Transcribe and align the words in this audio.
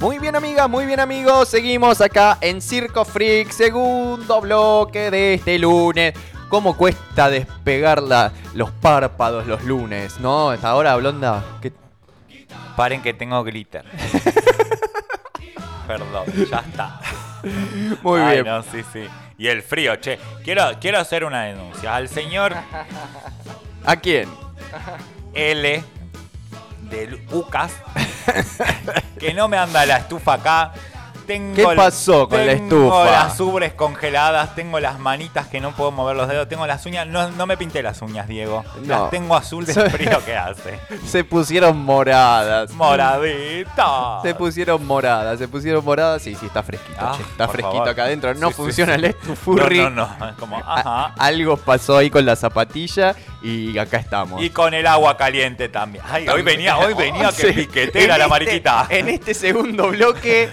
Muy 0.00 0.18
bien 0.18 0.34
amigas, 0.34 0.68
muy 0.68 0.86
bien 0.86 0.98
amigos, 0.98 1.48
seguimos 1.48 2.00
acá 2.00 2.38
en 2.40 2.62
Circo 2.62 3.04
Freak, 3.04 3.50
segundo 3.50 4.40
bloque 4.40 5.10
de 5.10 5.34
este 5.34 5.58
lunes. 5.58 6.14
¿Cómo 6.48 6.76
cuesta 6.76 7.28
despegar 7.30 8.02
la- 8.02 8.32
los 8.54 8.70
párpados 8.70 9.46
los 9.46 9.62
lunes, 9.62 10.18
no? 10.18 10.50
Hasta 10.50 10.70
ahora, 10.70 10.96
Blonda, 10.96 11.44
¿qué- 11.60 11.72
Paren 12.76 13.02
que 13.02 13.12
tengo 13.12 13.44
glitter. 13.44 13.84
Perdón, 15.86 16.24
ya 16.50 16.58
está. 16.60 17.00
Muy 18.02 18.20
Ay, 18.20 18.42
bien. 18.42 18.46
no, 18.46 18.62
sí, 18.62 18.82
sí. 18.92 19.04
Y 19.36 19.48
el 19.48 19.62
frío, 19.62 19.96
che. 19.96 20.18
Quiero, 20.44 20.62
quiero 20.80 20.98
hacer 20.98 21.24
una 21.24 21.42
denuncia. 21.44 21.94
Al 21.94 22.08
señor 22.08 22.54
¿A 23.84 23.96
quién? 23.96 24.28
L 25.34 25.84
del 26.90 27.26
UCAS 27.32 27.72
que 29.18 29.34
no 29.34 29.48
me 29.48 29.56
anda 29.56 29.86
la 29.86 29.98
estufa 29.98 30.34
acá. 30.34 30.72
Tengo 31.26 31.54
¿Qué 31.54 31.64
pasó 31.76 32.28
con 32.28 32.44
la 32.46 32.52
tengo 32.54 32.76
estufa? 32.76 33.10
las 33.10 33.40
ubres 33.40 33.72
congeladas, 33.74 34.54
tengo 34.54 34.80
las 34.80 34.98
manitas 34.98 35.46
que 35.46 35.60
no 35.60 35.72
puedo 35.72 35.90
mover 35.92 36.16
los 36.16 36.28
dedos, 36.28 36.48
tengo 36.48 36.66
las 36.66 36.84
uñas. 36.86 37.06
No, 37.06 37.30
no 37.30 37.46
me 37.46 37.56
pinté 37.56 37.82
las 37.82 38.02
uñas, 38.02 38.26
Diego. 38.26 38.64
No. 38.82 39.02
Las 39.02 39.10
tengo 39.10 39.36
azul 39.36 39.64
del 39.66 39.90
frío 39.90 40.24
que 40.24 40.36
hace. 40.36 40.80
Se 41.06 41.22
pusieron 41.24 41.78
moradas. 41.84 42.70
Moradita. 42.72 44.20
Se 44.22 44.34
pusieron 44.34 44.84
moradas, 44.86 45.38
se 45.38 45.48
pusieron 45.48 45.84
moradas. 45.84 46.22
Sí, 46.22 46.34
sí, 46.34 46.46
está 46.46 46.62
fresquito, 46.62 46.98
Ah, 47.00 47.14
che, 47.16 47.22
Está 47.22 47.46
fresquito 47.48 47.72
favor. 47.78 47.88
acá 47.88 48.04
adentro. 48.04 48.34
No 48.34 48.48
Sí, 48.48 48.54
sí, 48.54 48.62
funciona 48.62 48.92
sí. 48.94 48.98
el 48.98 49.04
estufurri. 49.06 49.78
No, 49.78 49.90
no, 49.90 50.08
no. 50.18 50.36
Como, 50.36 50.56
ajá. 50.66 51.14
Algo 51.18 51.56
pasó 51.56 51.96
ahí 51.98 52.10
con 52.10 52.24
la 52.26 52.36
zapatilla 52.36 53.14
y 53.42 53.76
acá 53.78 53.98
estamos. 53.98 54.42
Y 54.42 54.50
con 54.50 54.74
el 54.74 54.86
agua 54.86 55.16
caliente 55.16 55.68
también. 55.68 56.04
Ay, 56.10 56.28
hoy 56.28 56.42
venía, 56.42 56.76
hoy 56.78 56.94
venía 56.94 57.28
que 57.32 57.48
Sí. 57.48 57.52
piquetera 57.52 58.18
la 58.18 58.24
este- 58.24 58.30
mariquita. 58.30 58.86
En 58.88 59.08
este 59.08 59.34
segundo 59.34 59.88
bloque, 59.88 60.50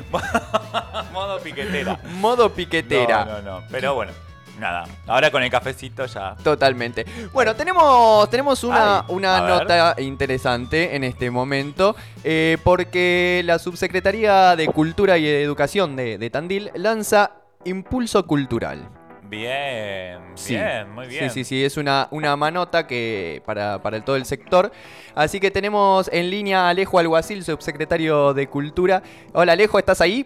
Modo 1.17 1.39
piquetera. 1.39 1.99
modo 2.19 2.53
piquetera. 2.53 3.25
No, 3.25 3.41
no, 3.41 3.59
no. 3.59 3.63
Pero 3.71 3.95
bueno, 3.95 4.11
nada. 4.59 4.85
Ahora 5.07 5.31
con 5.31 5.41
el 5.41 5.49
cafecito 5.49 6.05
ya. 6.05 6.35
Totalmente. 6.43 7.05
Bueno, 7.33 7.55
tenemos, 7.55 8.29
tenemos 8.29 8.63
una, 8.63 8.99
Ay, 8.99 9.05
una 9.09 9.41
ver. 9.41 9.49
nota 9.49 9.95
interesante 9.99 10.95
en 10.95 11.03
este 11.03 11.31
momento, 11.31 11.95
eh, 12.23 12.57
porque 12.63 13.41
la 13.45 13.57
Subsecretaría 13.57 14.55
de 14.55 14.67
Cultura 14.67 15.17
y 15.17 15.27
Educación 15.27 15.95
de, 15.95 16.19
de 16.19 16.29
Tandil 16.29 16.69
lanza 16.75 17.31
Impulso 17.65 18.27
Cultural. 18.27 18.87
Bien, 19.23 20.19
Sí. 20.35 20.53
bien, 20.53 20.89
muy 20.91 21.07
bien. 21.07 21.29
Sí, 21.31 21.43
sí, 21.43 21.43
sí, 21.43 21.65
es 21.65 21.75
una, 21.77 22.07
una 22.11 22.35
manota 22.37 22.87
que 22.87 23.41
para, 23.45 23.81
para 23.81 23.97
el, 23.97 24.03
todo 24.03 24.15
el 24.15 24.23
sector. 24.25 24.71
Así 25.15 25.39
que 25.39 25.51
tenemos 25.51 26.09
en 26.13 26.29
línea 26.29 26.67
a 26.67 26.69
Alejo 26.69 26.97
Alguacil, 26.99 27.43
subsecretario 27.43 28.33
de 28.33 28.47
Cultura. 28.47 29.01
Hola 29.33 29.51
Alejo, 29.53 29.79
¿estás 29.79 29.99
ahí? 29.99 30.25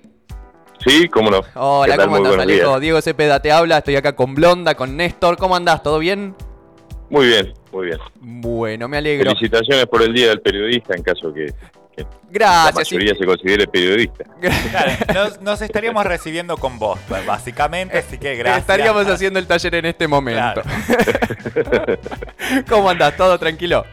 Sí, 0.86 1.08
cómo 1.10 1.30
no. 1.30 1.42
Hola. 1.56 1.98
¿cómo 1.98 2.16
andás 2.18 2.38
Alejo? 2.38 2.70
días. 2.70 2.82
Diego 2.82 3.02
Cepeda 3.02 3.40
te 3.42 3.52
habla, 3.52 3.80
estoy 3.80 3.96
acá 3.96 4.16
con 4.16 4.34
Blonda, 4.36 4.76
con 4.76 4.98
Néstor. 4.98 5.38
¿Cómo 5.38 5.56
andás? 5.56 5.84
¿Todo 5.84 6.00
bien? 6.00 6.36
Muy 7.10 7.28
bien, 7.28 7.54
muy 7.72 7.88
bien. 7.88 8.00
Bueno, 8.20 8.88
me 8.88 8.98
alegro. 8.98 9.32
Felicitaciones 9.32 9.86
por 9.88 10.02
el 10.02 10.14
Día 10.14 10.30
del 10.30 10.42
Periodista 10.42 10.96
en 10.96 11.04
caso 11.04 11.34
que 11.34 11.48
la 11.98 12.06
Gracias. 12.32 12.88
sí. 12.88 12.96
mayoría 12.96 13.16
se 13.20 13.26
considere 13.26 13.68
periodista. 13.68 14.24
Claro, 14.72 14.92
nos, 15.14 15.42
nos 15.42 15.62
estaríamos 15.62 16.06
recibiendo 16.06 16.56
con 16.58 16.80
vos, 16.80 16.98
básicamente, 17.28 17.98
así 17.98 18.18
que 18.18 18.36
gracias. 18.36 18.62
Estaríamos 18.62 19.06
haciendo 19.08 19.40
el 19.40 19.46
taller 19.46 19.76
en 19.76 19.86
este 19.86 20.08
momento. 20.08 20.62
Claro. 20.62 22.00
¿Cómo 22.70 22.90
andás? 22.90 23.18
¿Todo 23.18 23.38
tranquilo? 23.38 23.86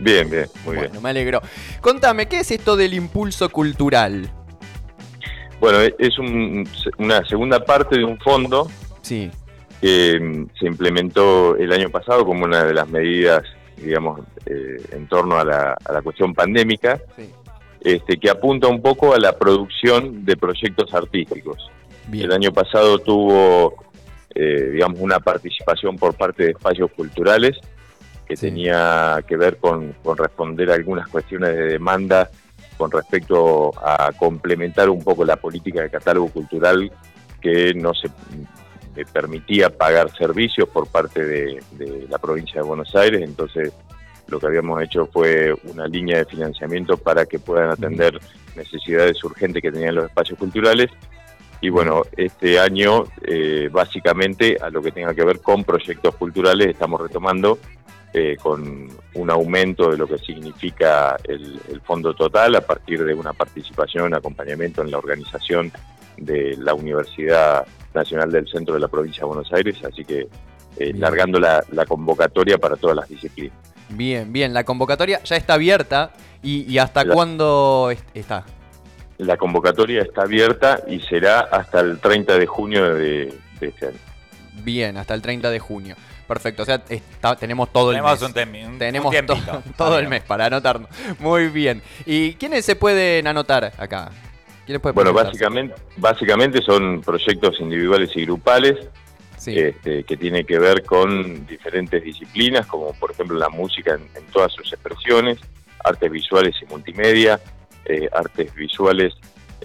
Bien, 0.00 0.28
bien, 0.28 0.46
muy 0.64 0.76
bueno, 0.76 0.90
bien. 0.90 1.02
me 1.02 1.10
alegro. 1.10 1.40
Contame, 1.80 2.26
¿qué 2.26 2.40
es 2.40 2.50
esto 2.50 2.76
del 2.76 2.94
impulso 2.94 3.48
cultural? 3.50 4.28
Bueno, 5.60 5.80
e- 5.80 5.94
es 5.98 6.18
un- 6.18 6.68
una 6.98 7.24
segunda 7.26 7.64
parte 7.64 7.96
de 7.98 8.04
un 8.04 8.18
fondo 8.18 8.68
Sí, 9.02 9.30
que 9.80 10.18
mm, 10.20 10.46
se 10.58 10.66
implementó 10.66 11.56
el 11.56 11.72
año 11.72 11.88
pasado 11.90 12.24
como 12.24 12.44
una 12.44 12.64
de 12.64 12.74
las 12.74 12.88
medidas, 12.88 13.42
digamos, 13.76 14.20
eh, 14.46 14.76
en 14.92 15.06
torno 15.08 15.38
a 15.38 15.44
la, 15.44 15.76
a 15.84 15.92
la 15.92 16.02
cuestión 16.02 16.34
pandémica, 16.34 17.00
sí. 17.16 17.30
este, 17.80 18.18
que 18.18 18.30
apunta 18.30 18.68
un 18.68 18.82
poco 18.82 19.14
a 19.14 19.18
la 19.18 19.36
producción 19.38 20.24
de 20.24 20.36
proyectos 20.36 20.92
artísticos. 20.94 21.70
Bien. 22.08 22.26
El 22.26 22.32
año 22.32 22.52
pasado 22.52 22.98
tuvo, 22.98 23.84
eh, 24.34 24.70
digamos, 24.72 25.00
una 25.00 25.20
participación 25.20 25.96
por 25.96 26.14
parte 26.14 26.44
de 26.44 26.50
espacios 26.50 26.90
culturales 26.92 27.56
que 28.26 28.36
Sí. 28.36 28.46
tenía 28.48 29.22
que 29.26 29.36
ver 29.36 29.56
con, 29.58 29.94
con 30.02 30.16
responder 30.18 30.70
a 30.70 30.74
algunas 30.74 31.08
cuestiones 31.08 31.50
de 31.56 31.64
demanda 31.64 32.30
con 32.78 32.90
respecto 32.90 33.72
a 33.84 34.12
complementar 34.12 34.88
un 34.88 35.02
poco 35.02 35.24
la 35.24 35.36
política 35.36 35.82
de 35.82 35.90
catálogo 35.90 36.28
cultural 36.28 36.90
que 37.40 37.74
no 37.74 37.92
se 37.92 38.08
permitía 39.12 39.68
pagar 39.68 40.10
servicios 40.16 40.68
por 40.68 40.86
parte 40.88 41.24
de, 41.24 41.62
de 41.72 42.06
la 42.08 42.18
provincia 42.18 42.62
de 42.62 42.66
Buenos 42.66 42.94
Aires, 42.96 43.20
entonces 43.22 43.72
lo 44.28 44.38
que 44.38 44.46
habíamos 44.46 44.82
hecho 44.82 45.06
fue 45.06 45.54
una 45.64 45.86
línea 45.86 46.18
de 46.18 46.24
financiamiento 46.26 46.96
para 46.96 47.26
que 47.26 47.38
puedan 47.38 47.70
atender 47.70 48.20
necesidades 48.54 49.22
urgentes 49.24 49.62
que 49.62 49.72
tenían 49.72 49.94
los 49.94 50.06
espacios 50.06 50.38
culturales. 50.38 50.90
Y 51.60 51.70
bueno, 51.70 52.02
este 52.16 52.60
año 52.60 53.04
eh, 53.22 53.68
básicamente 53.72 54.58
a 54.60 54.70
lo 54.70 54.80
que 54.80 54.92
tenga 54.92 55.14
que 55.14 55.24
ver 55.24 55.40
con 55.40 55.64
proyectos 55.64 56.14
culturales 56.14 56.68
estamos 56.68 57.00
retomando 57.00 57.58
eh, 58.14 58.36
con 58.40 58.88
un 59.14 59.30
aumento 59.30 59.90
de 59.90 59.96
lo 59.98 60.06
que 60.06 60.18
significa 60.18 61.16
el, 61.24 61.60
el 61.68 61.80
fondo 61.82 62.14
total 62.14 62.54
a 62.56 62.60
partir 62.60 63.04
de 63.04 63.14
una 63.14 63.32
participación, 63.32 64.14
acompañamiento 64.14 64.82
en 64.82 64.90
la 64.90 64.98
organización 64.98 65.70
de 66.16 66.56
la 66.58 66.74
Universidad 66.74 67.66
Nacional 67.94 68.30
del 68.32 68.48
Centro 68.48 68.74
de 68.74 68.80
la 68.80 68.88
Provincia 68.88 69.20
de 69.20 69.26
Buenos 69.26 69.52
Aires, 69.52 69.76
así 69.84 70.04
que 70.04 70.26
eh, 70.78 70.92
largando 70.94 71.38
la, 71.40 71.62
la 71.72 71.84
convocatoria 71.86 72.58
para 72.58 72.76
todas 72.76 72.96
las 72.96 73.08
disciplinas. 73.08 73.56
Bien, 73.90 74.32
bien. 74.32 74.52
La 74.54 74.64
convocatoria 74.64 75.22
ya 75.24 75.36
está 75.36 75.54
abierta. 75.54 76.12
¿Y, 76.42 76.70
y 76.72 76.78
hasta 76.78 77.04
La- 77.04 77.14
cuándo 77.14 77.90
es- 77.90 78.04
está? 78.14 78.44
La 79.18 79.36
convocatoria 79.36 80.02
está 80.02 80.22
abierta 80.22 80.80
y 80.86 81.00
será 81.00 81.40
hasta 81.40 81.80
el 81.80 81.98
30 81.98 82.38
de 82.38 82.46
junio 82.46 82.94
de, 82.94 83.34
de 83.58 83.66
este 83.66 83.86
año. 83.88 83.96
Bien, 84.62 84.96
hasta 84.96 85.14
el 85.14 85.22
30 85.22 85.50
de 85.50 85.58
junio. 85.58 85.96
Perfecto. 86.28 86.62
O 86.62 86.66
sea, 86.66 86.82
está- 86.88 87.34
tenemos 87.36 87.72
todo 87.72 87.90
Tenemos 87.90 88.22
el 88.22 88.46
mes. 88.46 88.66
un, 88.68 88.78
tenemos 88.78 89.12
un 89.14 89.26
to- 89.26 89.32
tiempito. 89.34 89.62
todo 89.78 89.98
el 89.98 90.06
mes 90.08 90.22
para 90.22 90.46
anotarnos. 90.46 90.90
Muy 91.18 91.48
bien. 91.48 91.82
¿Y 92.06 92.34
quiénes 92.34 92.64
se 92.66 92.76
pueden 92.76 93.26
anotar 93.26 93.72
acá? 93.78 94.10
¿Quiénes 94.66 94.82
pueden 94.82 94.94
Bueno, 94.94 95.14
básicamente, 95.14 95.74
básicamente 95.96 96.60
son 96.62 97.00
proyectos 97.00 97.58
individuales 97.60 98.10
y 98.14 98.26
grupales 98.26 98.76
Sí. 99.38 99.56
este, 99.58 100.04
que 100.04 100.16
tiene 100.18 100.44
que 100.44 100.58
ver 100.58 100.84
con 100.84 101.46
diferentes 101.46 102.02
disciplinas, 102.04 102.66
como 102.66 102.92
por 102.94 103.12
ejemplo 103.12 103.38
la 103.38 103.48
música 103.48 103.94
en, 103.94 104.02
en 104.14 104.26
todas 104.30 104.52
sus 104.52 104.70
expresiones, 104.72 105.38
artes 105.82 106.10
visuales 106.10 106.54
y 106.60 106.66
multimedia, 106.66 107.40
eh, 107.86 108.08
artes 108.12 108.52
visuales, 108.54 109.14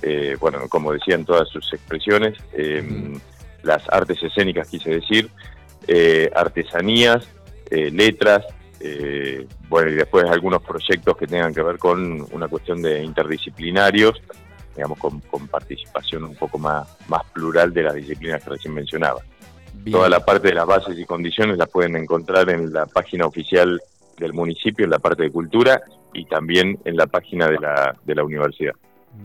eh, 0.01 0.37
bueno, 0.39 0.69
como 0.69 0.93
decía, 0.93 1.15
en 1.15 1.25
todas 1.25 1.49
sus 1.49 1.73
expresiones, 1.73 2.37
eh, 2.53 3.17
las 3.63 3.81
artes 3.89 4.21
escénicas, 4.23 4.69
quise 4.69 4.91
decir, 4.91 5.29
eh, 5.87 6.29
artesanías, 6.35 7.27
eh, 7.69 7.91
letras, 7.91 8.45
eh, 8.79 9.47
bueno, 9.69 9.91
y 9.91 9.95
después 9.95 10.25
algunos 10.25 10.61
proyectos 10.61 11.15
que 11.15 11.27
tengan 11.27 11.53
que 11.53 11.61
ver 11.61 11.77
con 11.77 12.25
una 12.31 12.47
cuestión 12.47 12.81
de 12.81 13.03
interdisciplinarios, 13.03 14.21
digamos, 14.75 14.97
con, 14.97 15.21
con 15.21 15.47
participación 15.47 16.25
un 16.25 16.35
poco 16.35 16.57
más, 16.57 16.87
más 17.07 17.23
plural 17.31 17.73
de 17.73 17.83
las 17.83 17.93
disciplinas 17.95 18.43
que 18.43 18.49
recién 18.49 18.73
mencionaba. 18.73 19.21
Bien. 19.73 19.95
Toda 19.95 20.09
la 20.09 20.23
parte 20.23 20.49
de 20.49 20.55
las 20.55 20.65
bases 20.65 20.97
y 20.97 21.05
condiciones 21.05 21.57
la 21.57 21.65
pueden 21.65 21.95
encontrar 21.95 22.49
en 22.49 22.73
la 22.73 22.85
página 22.85 23.25
oficial 23.25 23.81
del 24.17 24.33
municipio, 24.33 24.85
en 24.85 24.91
la 24.91 24.99
parte 24.99 25.23
de 25.23 25.31
cultura 25.31 25.81
y 26.13 26.25
también 26.25 26.79
en 26.85 26.95
la 26.95 27.07
página 27.07 27.47
de 27.47 27.59
la, 27.59 27.95
de 28.03 28.15
la 28.15 28.23
universidad. 28.23 28.73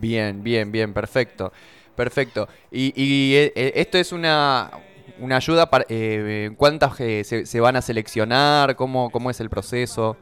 Bien, 0.00 0.43
bien, 0.43 0.70
bien, 0.70 0.93
perfecto. 0.93 1.52
Perfecto. 1.94 2.49
Y, 2.70 2.93
y, 2.94 3.50
esto 3.56 3.99
es 3.99 4.12
una, 4.12 4.70
una 5.20 5.36
ayuda 5.36 5.70
para... 5.70 5.84
eh, 5.88 6.50
¿Cuántas 6.56 6.98
eh, 7.00 7.24
se, 7.24 7.46
se 7.46 7.60
van 7.60 7.76
a 7.76 7.82
seleccionar? 7.82 8.76
¿Cómo, 8.76 9.10
¿Cómo 9.10 9.30
es 9.30 9.40
el 9.40 9.50
proceso? 9.50 10.16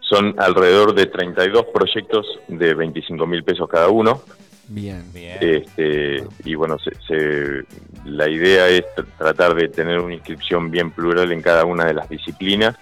Son 0.00 0.34
alrededor 0.38 0.94
de 0.94 1.06
32 1.06 1.66
proyectos 1.72 2.26
de 2.48 2.74
25 2.74 3.26
mil 3.26 3.42
pesos 3.42 3.68
cada 3.68 3.88
uno. 3.88 4.20
Bien. 4.68 5.02
Bien. 5.12 5.38
Este, 5.40 6.24
y 6.44 6.54
bueno, 6.54 6.76
se- 6.78 6.94
se- 7.06 7.64
la 8.04 8.28
idea 8.28 8.68
es 8.68 8.82
tr- 8.96 9.06
tratar 9.18 9.54
de 9.54 9.68
tener 9.68 9.98
una 10.00 10.14
inscripción 10.14 10.70
bien 10.70 10.90
plural 10.90 11.32
en 11.32 11.42
cada 11.42 11.64
una 11.64 11.84
de 11.86 11.94
las 11.94 12.08
disciplinas. 12.08 12.76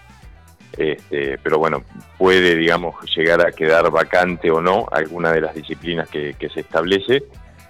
Este, 0.77 1.39
pero 1.43 1.59
bueno, 1.59 1.83
puede, 2.19 2.57
digamos, 2.57 2.95
llegar 3.15 3.47
a 3.47 3.53
quedar 3.53 3.91
vacante 3.91 4.51
o 4.51 4.61
no 4.61 4.87
alguna 4.91 5.31
de 5.33 5.43
las 5.43 5.55
disciplinas 5.55 6.09
que, 6.09 6.35
que 6.39 6.49
se 6.49 6.61
establece. 6.61 7.25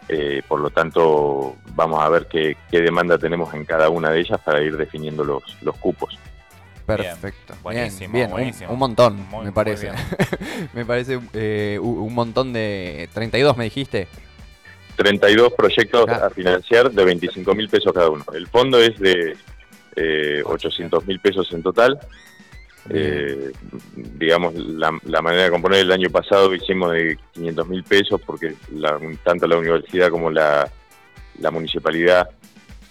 Eh, 0.08 0.42
por 0.46 0.60
lo 0.60 0.70
tanto, 0.70 1.56
vamos 1.74 2.02
a 2.02 2.08
ver 2.08 2.26
qué, 2.26 2.56
qué 2.70 2.80
demanda 2.80 3.18
tenemos 3.18 3.54
en 3.54 3.64
cada 3.64 3.88
una 3.88 4.10
de 4.10 4.20
ellas 4.20 4.40
para 4.44 4.62
ir 4.62 4.76
definiendo 4.76 5.24
los, 5.24 5.42
los 5.62 5.76
cupos. 5.78 6.18
Perfecto. 6.86 7.52
Bien, 7.52 7.62
Buenísimo, 7.62 8.12
bien, 8.12 8.30
buenísimo. 8.30 8.72
Un, 8.72 8.78
montón, 8.78 9.28
Muy, 9.28 9.46
me 9.46 9.52
parece. 9.52 9.90
me 10.72 10.84
parece 10.84 11.20
eh, 11.32 11.78
un 11.80 11.98
un 11.98 12.14
montón 12.14 12.52
de... 12.52 13.08
32 13.14 13.56
me 13.56 13.64
dijiste. 13.64 14.08
32 14.96 15.52
proyectos 15.54 16.08
a 16.08 16.28
financiar 16.30 16.90
de 16.90 17.04
25 17.04 17.54
mil 17.54 17.68
pesos 17.68 17.92
cada 17.92 18.10
uno. 18.10 18.24
El 18.34 18.46
fondo 18.46 18.78
es 18.78 18.98
de 18.98 19.36
eh, 19.96 20.42
800 20.44 21.06
mil 21.06 21.20
pesos 21.20 21.50
en 21.52 21.62
total. 21.62 21.98
Eh, 22.90 23.52
digamos, 23.94 24.54
la, 24.54 24.90
la 25.04 25.22
manera 25.22 25.44
de 25.44 25.50
componer 25.50 25.80
el 25.80 25.92
año 25.92 26.10
pasado 26.10 26.52
hicimos 26.54 26.92
de 26.92 27.16
500 27.32 27.68
mil 27.68 27.84
pesos 27.84 28.20
porque 28.26 28.54
la- 28.74 28.98
tanto 29.22 29.46
la 29.46 29.56
universidad 29.56 30.10
como 30.10 30.30
la, 30.30 30.68
la 31.38 31.50
municipalidad 31.50 32.28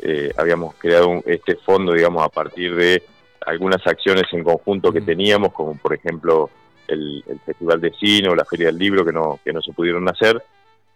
eh, 0.02 0.32
habíamos 0.38 0.76
creado 0.76 1.10
un- 1.10 1.24
este 1.26 1.56
fondo, 1.58 1.94
digamos, 1.94 2.24
a 2.24 2.30
partir 2.30 2.76
de 2.76 3.04
algunas 3.46 3.86
acciones 3.86 4.24
en 4.32 4.44
conjunto 4.44 4.92
que 4.94 5.02
teníamos, 5.02 5.52
como 5.54 5.76
por 5.76 5.94
ejemplo 5.94 6.50
el, 6.88 7.24
el 7.28 7.40
Festival 7.42 7.82
de 7.82 7.92
Cine 8.00 8.30
o 8.30 8.36
la 8.36 8.46
Feria 8.46 8.68
del 8.68 8.78
Libro 8.78 9.04
que 9.06 9.12
no, 9.12 9.40
que 9.44 9.52
no 9.54 9.62
se 9.62 9.74
pudieron 9.74 10.08
hacer. 10.10 10.42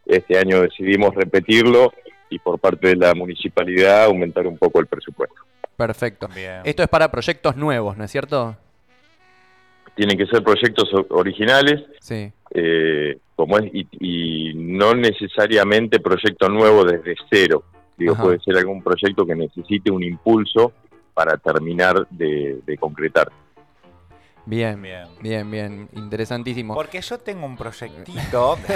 Este 0.05 0.37
año 0.37 0.61
decidimos 0.61 1.13
repetirlo 1.15 1.91
y 2.29 2.39
por 2.39 2.59
parte 2.59 2.89
de 2.89 2.95
la 2.95 3.13
municipalidad 3.13 4.05
aumentar 4.05 4.45
un 4.47 4.57
poco 4.57 4.79
el 4.79 4.87
presupuesto. 4.87 5.35
Perfecto. 5.75 6.27
Bien. 6.33 6.61
Esto 6.63 6.83
es 6.83 6.89
para 6.89 7.09
proyectos 7.11 7.55
nuevos, 7.55 7.97
¿no 7.97 8.03
es 8.05 8.11
cierto? 8.11 8.55
Tienen 9.95 10.17
que 10.17 10.25
ser 10.27 10.43
proyectos 10.43 10.93
o- 10.93 11.05
originales, 11.15 11.81
Sí. 11.99 12.31
eh, 12.51 13.17
como 13.35 13.57
es, 13.59 13.65
y, 13.73 13.87
y 13.99 14.53
no 14.55 14.93
necesariamente 14.93 15.99
proyecto 15.99 16.49
nuevo 16.49 16.83
desde 16.85 17.15
cero. 17.29 17.63
Digo, 17.97 18.13
Ajá. 18.13 18.23
puede 18.23 18.39
ser 18.41 18.57
algún 18.57 18.81
proyecto 18.83 19.25
que 19.25 19.35
necesite 19.35 19.89
un 19.91 20.03
impulso 20.03 20.73
para 21.13 21.37
terminar 21.37 22.05
de, 22.09 22.59
de 22.65 22.77
concretar. 22.77 23.31
Bien, 24.47 24.79
Bien. 24.81 25.07
bien, 25.21 25.49
bien. 25.49 25.89
Interesantísimo. 25.93 26.75
Porque 26.75 27.01
yo 27.01 27.17
tengo 27.17 27.45
un 27.47 27.57
proyectito 27.57 28.57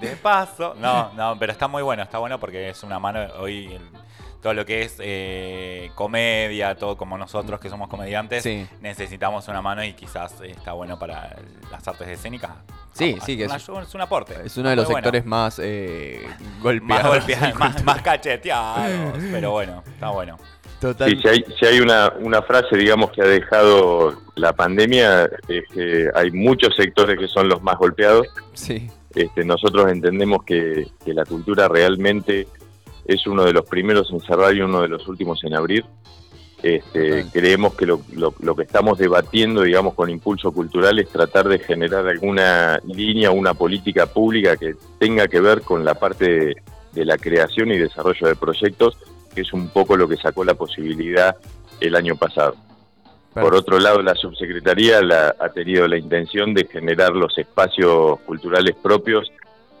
de 0.00 0.16
paso. 0.22 0.74
No, 0.78 1.12
no, 1.14 1.36
pero 1.38 1.52
está 1.52 1.66
muy 1.68 1.82
bueno, 1.82 2.02
está 2.02 2.18
bueno 2.18 2.38
porque 2.38 2.68
es 2.68 2.82
una 2.82 2.98
mano 2.98 3.20
hoy 3.40 3.66
el- 3.74 3.88
todo 4.46 4.54
lo 4.54 4.64
que 4.64 4.82
es 4.82 4.94
eh, 5.00 5.90
comedia, 5.96 6.76
todo 6.76 6.96
como 6.96 7.18
nosotros 7.18 7.58
que 7.58 7.68
somos 7.68 7.88
comediantes, 7.88 8.44
Sí. 8.44 8.64
necesitamos 8.80 9.48
una 9.48 9.60
mano 9.60 9.82
y 9.82 9.92
quizás 9.94 10.40
está 10.40 10.70
bueno 10.70 10.96
para 11.00 11.34
las 11.72 11.88
artes 11.88 12.06
escénicas. 12.06 12.52
Sí, 12.92 13.16
Ah, 13.20 13.24
sí, 13.26 13.36
que 13.36 13.46
una- 13.46 13.56
es- 13.56 13.68
es 13.68 13.94
un 13.96 14.00
aporte. 14.02 14.34
Es 14.44 14.56
uno 14.56 14.68
de 14.68 14.76
Muy 14.76 14.82
los 14.84 14.92
bueno. 14.92 14.98
sectores 15.04 15.26
más 15.26 15.58
eh, 15.60 16.28
más 16.28 16.62
golpeados. 16.62 17.08
golpeados, 17.26 17.58
más, 17.58 17.82
más 17.84 18.02
cacheteados, 18.02 19.18
pero 19.32 19.50
bueno, 19.50 19.82
está 19.84 20.10
bueno. 20.10 20.38
Total. 20.80 21.10
Sí, 21.10 21.18
si 21.20 21.28
hay, 21.28 21.44
si 21.58 21.66
hay 21.66 21.80
una, 21.80 22.12
una 22.20 22.40
frase, 22.42 22.76
digamos, 22.76 23.10
que 23.10 23.22
ha 23.22 23.26
dejado 23.26 24.22
la 24.36 24.52
pandemia, 24.52 25.24
es 25.48 25.64
que 25.74 26.08
hay 26.14 26.30
muchos 26.30 26.76
sectores 26.76 27.18
que 27.18 27.26
son 27.26 27.48
los 27.48 27.60
más 27.62 27.76
golpeados. 27.78 28.28
Sí, 28.52 28.88
Este, 29.12 29.44
nosotros 29.44 29.90
entendemos 29.90 30.44
que, 30.44 30.86
que 31.04 31.14
la 31.14 31.24
cultura 31.24 31.66
realmente 31.68 32.46
es 33.08 33.26
uno 33.26 33.44
de 33.44 33.52
los 33.52 33.64
primeros 33.66 34.10
en 34.10 34.20
cerrar 34.20 34.54
y 34.56 34.60
uno 34.60 34.80
de 34.82 34.88
los 34.88 35.06
últimos 35.08 35.42
en 35.44 35.54
abrir. 35.54 35.84
Este, 36.62 37.26
creemos 37.32 37.74
que 37.74 37.86
lo, 37.86 38.00
lo- 38.14 38.34
lo 38.40 38.56
que 38.56 38.62
estamos 38.62 38.98
debatiendo, 38.98 39.62
digamos, 39.62 39.94
con 39.94 40.08
Impulso 40.10 40.50
Cultural 40.52 40.98
es 40.98 41.08
tratar 41.10 41.48
de 41.48 41.58
generar 41.58 42.06
alguna 42.08 42.80
línea, 42.86 43.30
una 43.30 43.54
política 43.54 44.06
pública 44.06 44.56
que 44.56 44.74
tenga 44.98 45.28
que 45.28 45.40
ver 45.40 45.60
con 45.62 45.84
la 45.84 45.94
parte 45.94 46.30
de, 46.30 46.56
de 46.92 47.04
la 47.04 47.18
creación 47.18 47.70
y 47.70 47.78
desarrollo 47.78 48.26
de 48.26 48.36
proyectos, 48.36 48.96
que 49.34 49.42
es 49.42 49.52
un 49.52 49.68
poco 49.68 49.96
lo 49.96 50.08
que 50.08 50.16
sacó 50.16 50.44
la 50.44 50.54
posibilidad 50.54 51.36
el 51.80 51.94
año 51.94 52.16
pasado. 52.16 52.56
Por 53.34 53.54
otro 53.54 53.78
lado, 53.78 54.00
la 54.02 54.14
subsecretaría 54.14 55.02
la- 55.02 55.36
ha 55.38 55.50
tenido 55.50 55.86
la 55.86 55.98
intención 55.98 56.54
de 56.54 56.64
generar 56.64 57.12
los 57.12 57.36
espacios 57.36 58.18
culturales 58.20 58.74
propios 58.82 59.30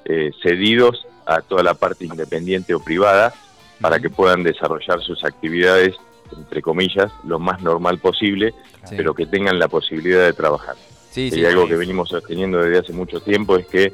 eh, 0.04 0.30
cedidos 0.42 1.06
a 1.26 1.40
toda 1.42 1.62
la 1.62 1.74
parte 1.74 2.04
independiente 2.04 2.74
o 2.74 2.80
privada 2.80 3.34
para 3.80 3.98
que 4.00 4.08
puedan 4.08 4.42
desarrollar 4.42 5.00
sus 5.02 5.22
actividades, 5.24 5.94
entre 6.36 6.62
comillas, 6.62 7.12
lo 7.24 7.38
más 7.38 7.60
normal 7.62 7.98
posible, 7.98 8.54
Sí. 8.84 8.94
pero 8.96 9.14
que 9.14 9.26
tengan 9.26 9.58
la 9.58 9.68
posibilidad 9.68 10.24
de 10.24 10.32
trabajar. 10.32 10.76
Sí, 11.10 11.26
y 11.28 11.30
sí. 11.32 11.44
algo 11.44 11.66
que 11.66 11.76
venimos 11.76 12.08
sosteniendo 12.08 12.58
desde 12.58 12.78
hace 12.78 12.92
mucho 12.92 13.20
tiempo 13.20 13.56
es 13.56 13.66
que 13.66 13.92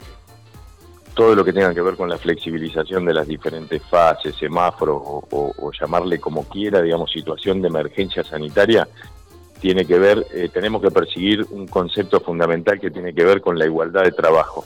todo 1.14 1.34
lo 1.34 1.44
que 1.44 1.52
tenga 1.52 1.74
que 1.74 1.80
ver 1.82 1.94
con 1.96 2.08
la 2.08 2.16
flexibilización 2.18 3.04
de 3.04 3.12
las 3.14 3.26
diferentes 3.26 3.82
fases, 3.82 4.34
semáforos 4.36 4.96
o, 5.04 5.24
o- 5.30 5.52
o 5.58 5.72
llamarle 5.72 6.18
como 6.18 6.44
quiera, 6.48 6.80
digamos, 6.80 7.10
situación 7.12 7.60
de 7.60 7.68
emergencia 7.68 8.24
sanitaria, 8.24 8.88
tiene 9.60 9.84
que 9.84 9.98
ver, 9.98 10.26
eh, 10.34 10.48
tenemos 10.52 10.82
que 10.82 10.90
perseguir 10.90 11.46
un 11.50 11.68
concepto 11.68 12.18
fundamental 12.20 12.80
que 12.80 12.90
tiene 12.90 13.14
que 13.14 13.24
ver 13.24 13.40
con 13.40 13.58
la 13.58 13.66
igualdad 13.66 14.02
de 14.04 14.12
trabajo. 14.12 14.64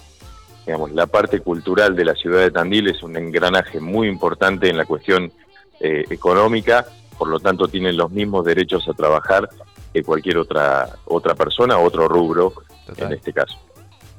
Digamos, 0.66 0.90
la 0.92 1.06
parte 1.06 1.40
cultural 1.40 1.94
de 1.94 2.04
la 2.04 2.14
ciudad 2.14 2.40
de 2.40 2.50
Tandil 2.50 2.88
es 2.88 3.02
un 3.02 3.16
engranaje 3.16 3.78
muy 3.78 4.08
importante 4.08 4.68
en 4.68 4.76
la 4.76 4.84
cuestión 4.84 5.32
eh, 5.78 6.04
económica, 6.10 6.84
por 7.16 7.28
lo 7.28 7.38
tanto 7.38 7.68
tienen 7.68 7.96
los 7.96 8.10
mismos 8.10 8.44
derechos 8.44 8.88
a 8.88 8.92
trabajar 8.92 9.48
que 9.92 10.02
cualquier 10.02 10.38
otra 10.38 10.88
otra 11.04 11.34
persona, 11.34 11.78
otro 11.78 12.08
rubro 12.08 12.52
Total. 12.84 13.06
en 13.06 13.12
este 13.18 13.32
caso. 13.32 13.58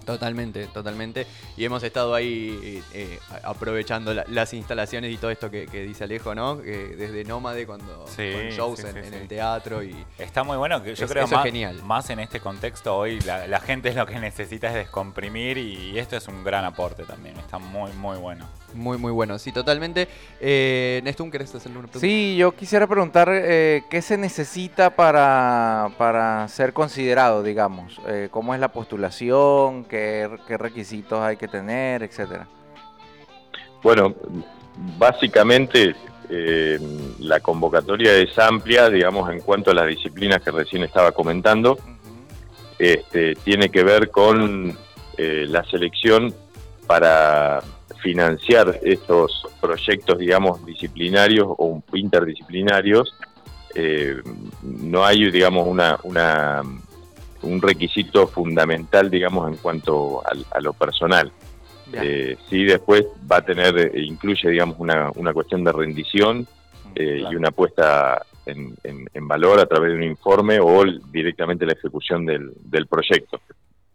Totalmente, 0.08 0.66
totalmente. 0.68 1.28
Y 1.58 1.66
hemos 1.66 1.84
estado 1.84 2.16
ahí 2.16 2.82
eh, 2.94 3.20
a- 3.44 3.50
aprovechando 3.50 4.14
la- 4.14 4.26
las 4.30 4.54
instalaciones 4.54 5.14
y 5.14 5.18
todo 5.18 5.30
esto 5.30 5.52
que, 5.52 5.68
que 5.68 5.84
dice 5.84 6.06
Alejo, 6.06 6.34
¿no? 6.34 6.62
Que 6.62 6.96
desde 6.96 7.24
Nómade 7.26 7.68
cuando 7.68 8.08
Sí, 8.08 8.32
con 8.32 8.50
shows 8.50 8.80
sí, 8.80 8.88
en, 8.88 8.94
sí, 8.94 9.00
en 9.00 9.10
sí. 9.14 9.16
el 9.16 9.28
teatro 9.28 9.84
y 9.84 9.96
Está 10.18 10.44
muy 10.44 10.56
bueno, 10.58 10.82
que 10.82 10.96
yo 10.96 11.06
Es- 11.06 11.12
creo 11.12 11.26
eso 11.26 11.34
es 11.36 11.38
más, 11.38 11.46
genial. 11.46 11.84
más 11.84 12.10
en 12.10 12.20
este 12.22 12.40
contexto 12.40 12.96
hoy 12.98 13.20
la, 13.22 13.48
la 13.48 13.60
gente 13.60 13.90
es 13.90 13.96
lo 13.96 14.06
que 14.06 14.18
necesita 14.20 14.70
es 14.70 14.74
descomprimir 14.76 15.58
y 15.58 16.00
esto 16.00 16.16
es 16.16 16.28
un 16.30 16.44
gran 16.44 16.64
aporte 16.64 17.04
también, 17.04 17.36
está 17.38 17.58
muy 17.60 17.92
muy 17.94 18.18
bueno. 18.18 18.48
Muy 18.74 18.98
muy 18.98 19.12
bueno. 19.12 19.40
Sí, 19.40 19.52
totalmente. 19.52 20.08
Eh, 20.40 21.02
Nestum, 21.04 21.32
¿querés 21.32 21.54
hacerle 21.54 21.78
una 21.80 21.88
pregunta? 21.88 22.08
Sí, 22.08 22.36
yo 22.38 22.52
quisiera 22.54 22.88
preguntar 22.88 23.30
eh, 23.32 23.84
qué 23.90 24.02
se 24.02 24.18
necesita 24.18 24.96
para, 24.96 25.90
para 25.98 26.48
ser 26.48 26.74
considerado, 26.74 27.44
digamos. 27.44 28.00
Eh, 28.08 28.28
¿Cómo 28.32 28.54
es 28.54 28.60
la 28.60 28.72
postulación? 28.72 29.86
¿Qué, 29.86 30.30
qué 30.48 30.58
requisitos 30.58 31.20
hay 31.20 31.38
que 31.38 31.48
tener, 31.48 32.04
etcétera? 32.04 32.48
Bueno, 33.84 34.14
básicamente 34.98 35.96
eh, 36.30 36.78
la 37.20 37.40
convocatoria 37.40 38.14
es 38.16 38.38
amplia, 38.38 38.90
digamos, 38.90 39.32
en 39.32 39.40
cuanto 39.42 39.72
a 39.72 39.74
las 39.74 39.88
disciplinas 39.88 40.42
que 40.42 40.52
recién 40.52 40.84
estaba 40.84 41.12
comentando. 41.12 41.78
Este, 42.78 43.36
tiene 43.36 43.70
que 43.70 43.84
ver 43.84 44.12
con 44.12 44.78
eh, 45.18 45.46
la 45.48 45.64
selección 45.64 46.34
para 46.86 47.62
financiar 47.98 48.80
estos 48.84 49.48
proyectos, 49.62 50.18
digamos, 50.18 50.66
disciplinarios 50.66 51.48
o 51.50 51.82
interdisciplinarios. 51.94 53.14
Eh, 53.76 54.22
no 54.64 55.06
hay, 55.06 55.30
digamos, 55.32 55.68
una, 55.68 55.98
una, 56.04 56.62
un 57.44 57.62
requisito 57.62 58.28
fundamental, 58.28 59.10
digamos, 59.10 59.50
en 59.52 59.58
cuanto 59.58 60.22
al- 60.28 60.46
a 60.52 60.60
lo 60.62 60.74
personal. 60.74 61.32
Eh, 61.94 62.36
sí, 62.50 62.66
después 62.66 63.06
va 63.32 63.38
a 63.38 63.46
tener, 63.46 63.78
eh, 63.78 63.92
incluye, 64.02 64.50
digamos, 64.50 64.76
una, 64.80 65.10
una 65.16 65.34
cuestión 65.34 65.64
de 65.64 65.72
rendición 65.72 66.48
eh, 66.96 67.18
Claro. 67.20 67.34
y 67.34 67.36
una 67.36 67.52
puesta 67.52 68.26
en, 68.46 68.74
en- 68.84 69.08
en 69.14 69.28
valor 69.28 69.60
a 69.60 69.66
través 69.68 69.92
de 69.92 69.98
un 69.98 70.04
informe 70.04 70.60
o 70.60 70.84
directamente 71.12 71.66
la 71.66 71.74
ejecución 71.74 72.26
del, 72.26 72.52
del 72.64 72.88
proyecto. 72.88 73.40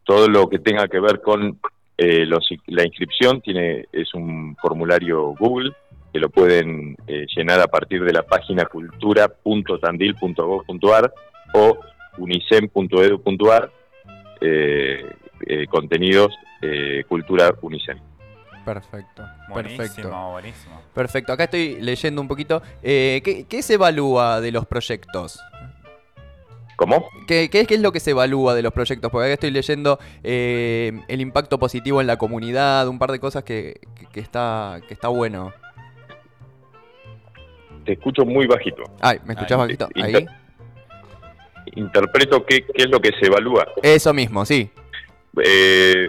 Todo 0.04 0.28
lo 0.28 0.48
que 0.48 0.58
tenga 0.58 0.86
que 0.88 1.00
ver 1.00 1.20
con 1.20 1.58
eh, 1.98 2.24
los- 2.26 2.48
la 2.66 2.84
inscripción 2.84 3.40
tiene 3.40 3.86
es 3.92 4.12
un 4.14 4.56
formulario 4.60 5.34
Google 5.38 5.70
que 6.12 6.18
lo 6.18 6.28
pueden 6.30 6.96
eh, 7.06 7.26
llenar 7.36 7.60
a 7.60 7.68
partir 7.68 8.02
de 8.04 8.12
la 8.12 8.22
página 8.22 8.64
cultura.tandil.gov.ar 8.66 11.12
o 11.54 11.78
unicem.edu.ar 12.18 13.70
eh, 14.40 15.06
eh, 15.46 15.66
contenidos 15.68 16.34
eh, 16.60 17.04
cultura 17.08 17.54
unicem. 17.62 17.98
Perfecto. 18.64 19.24
Buenísimo, 19.48 19.78
Perfecto. 19.78 20.10
buenísimo. 20.30 20.80
Perfecto. 20.94 21.32
Acá 21.32 21.44
estoy 21.44 21.80
leyendo 21.80 22.20
un 22.20 22.28
poquito. 22.28 22.62
Eh, 22.82 23.20
¿qué, 23.24 23.44
qué 23.48 23.62
se 23.62 23.74
evalúa 23.74 24.40
de 24.40 24.52
los 24.52 24.66
proyectos? 24.66 25.40
¿Cómo? 26.82 27.08
¿Qué, 27.28 27.48
qué 27.48 27.60
es, 27.60 27.68
qué 27.68 27.74
es 27.74 27.80
lo 27.80 27.92
que 27.92 28.00
se 28.00 28.10
evalúa 28.10 28.54
de 28.56 28.62
los 28.62 28.72
proyectos? 28.72 29.08
Porque 29.12 29.26
acá 29.26 29.34
estoy 29.34 29.52
leyendo 29.52 30.00
eh, 30.24 30.92
el 31.06 31.20
impacto 31.20 31.56
positivo 31.60 32.00
en 32.00 32.08
la 32.08 32.16
comunidad, 32.16 32.88
un 32.88 32.98
par 32.98 33.12
de 33.12 33.20
cosas 33.20 33.44
que, 33.44 33.80
que- 33.94 34.06
que 34.06 34.18
está, 34.18 34.80
que 34.88 34.92
está 34.94 35.06
bueno. 35.06 35.52
Te 37.84 37.92
escucho 37.92 38.24
muy 38.24 38.46
bajito. 38.48 38.82
Ay, 39.00 39.18
¿me 39.24 39.34
escuchás 39.34 39.52
Ahí. 39.52 39.58
bajito? 39.58 39.88
Inter- 39.94 40.16
Ahí. 40.16 40.26
Interpreto 41.76 42.44
qué, 42.44 42.64
qué 42.64 42.82
es 42.82 42.90
lo 42.90 43.00
que 43.00 43.10
se 43.20 43.26
evalúa. 43.26 43.64
Eso 43.80 44.12
mismo, 44.12 44.44
sí. 44.44 44.68
Eh, 45.44 46.08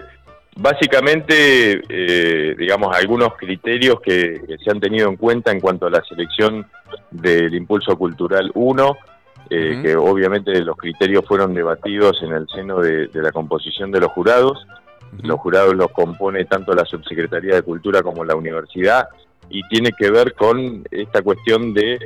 básicamente, 0.56 1.82
eh, 1.88 2.56
digamos, 2.58 2.96
algunos 2.96 3.34
criterios 3.36 4.00
que, 4.00 4.40
que 4.46 4.58
se 4.58 4.70
han 4.72 4.80
tenido 4.80 5.08
en 5.08 5.16
cuenta 5.16 5.52
en 5.52 5.60
cuanto 5.60 5.86
a 5.86 5.90
la 5.90 6.02
selección 6.04 6.66
del 7.12 7.54
Impulso 7.54 7.96
Cultural 7.96 8.50
1 8.54 8.96
eh, 9.50 9.80
que 9.82 9.96
obviamente 9.96 10.60
los 10.62 10.76
criterios 10.76 11.24
fueron 11.26 11.54
debatidos 11.54 12.22
en 12.22 12.32
el 12.32 12.46
seno 12.48 12.80
de, 12.80 13.08
de 13.08 13.22
la 13.22 13.32
composición 13.32 13.90
de 13.90 14.00
los 14.00 14.12
jurados. 14.12 14.66
Los 15.22 15.38
jurados 15.38 15.74
los 15.74 15.90
compone 15.92 16.44
tanto 16.44 16.74
la 16.74 16.84
Subsecretaría 16.84 17.54
de 17.54 17.62
Cultura 17.62 18.02
como 18.02 18.24
la 18.24 18.34
universidad 18.34 19.08
y 19.48 19.62
tiene 19.68 19.92
que 19.92 20.10
ver 20.10 20.34
con 20.34 20.84
esta 20.90 21.22
cuestión 21.22 21.72
de 21.74 21.98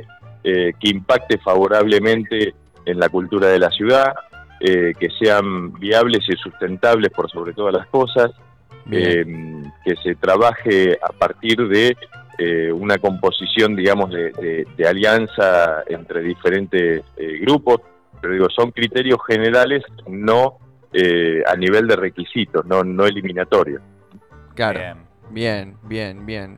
eh, 0.43 0.73
que 0.79 0.89
impacte 0.89 1.37
favorablemente 1.37 2.53
en 2.85 2.99
la 2.99 3.09
cultura 3.09 3.47
de 3.47 3.59
la 3.59 3.69
ciudad, 3.69 4.13
eh, 4.59 4.93
que 4.97 5.09
sean 5.19 5.73
viables 5.73 6.21
y 6.29 6.35
sustentables 6.37 7.11
por 7.11 7.29
sobre 7.29 7.53
todas 7.53 7.73
las 7.73 7.87
cosas, 7.87 8.31
eh, 8.91 9.25
que 9.83 9.95
se 9.97 10.15
trabaje 10.15 10.97
a 11.01 11.11
partir 11.11 11.67
de 11.67 11.95
eh, 12.39 12.71
una 12.71 12.97
composición, 12.97 13.75
digamos, 13.75 14.09
de, 14.11 14.31
de- 14.31 14.65
de 14.77 14.87
alianza 14.87 15.83
entre 15.87 16.21
diferentes 16.21 17.03
eh, 17.17 17.37
grupos, 17.41 17.81
pero 18.21 18.33
digo, 18.33 18.47
son 18.49 18.71
criterios 18.71 19.19
generales, 19.27 19.83
no 20.07 20.57
eh, 20.93 21.43
a 21.45 21.55
nivel 21.55 21.87
de 21.87 21.95
requisitos, 21.95 22.65
no, 22.65 22.83
no 22.83 23.05
eliminatorios. 23.05 23.81
claro. 24.55 24.79
Bien. 24.79 25.09
Bien, 25.31 25.75
bien, 25.83 26.25
bien. 26.25 26.57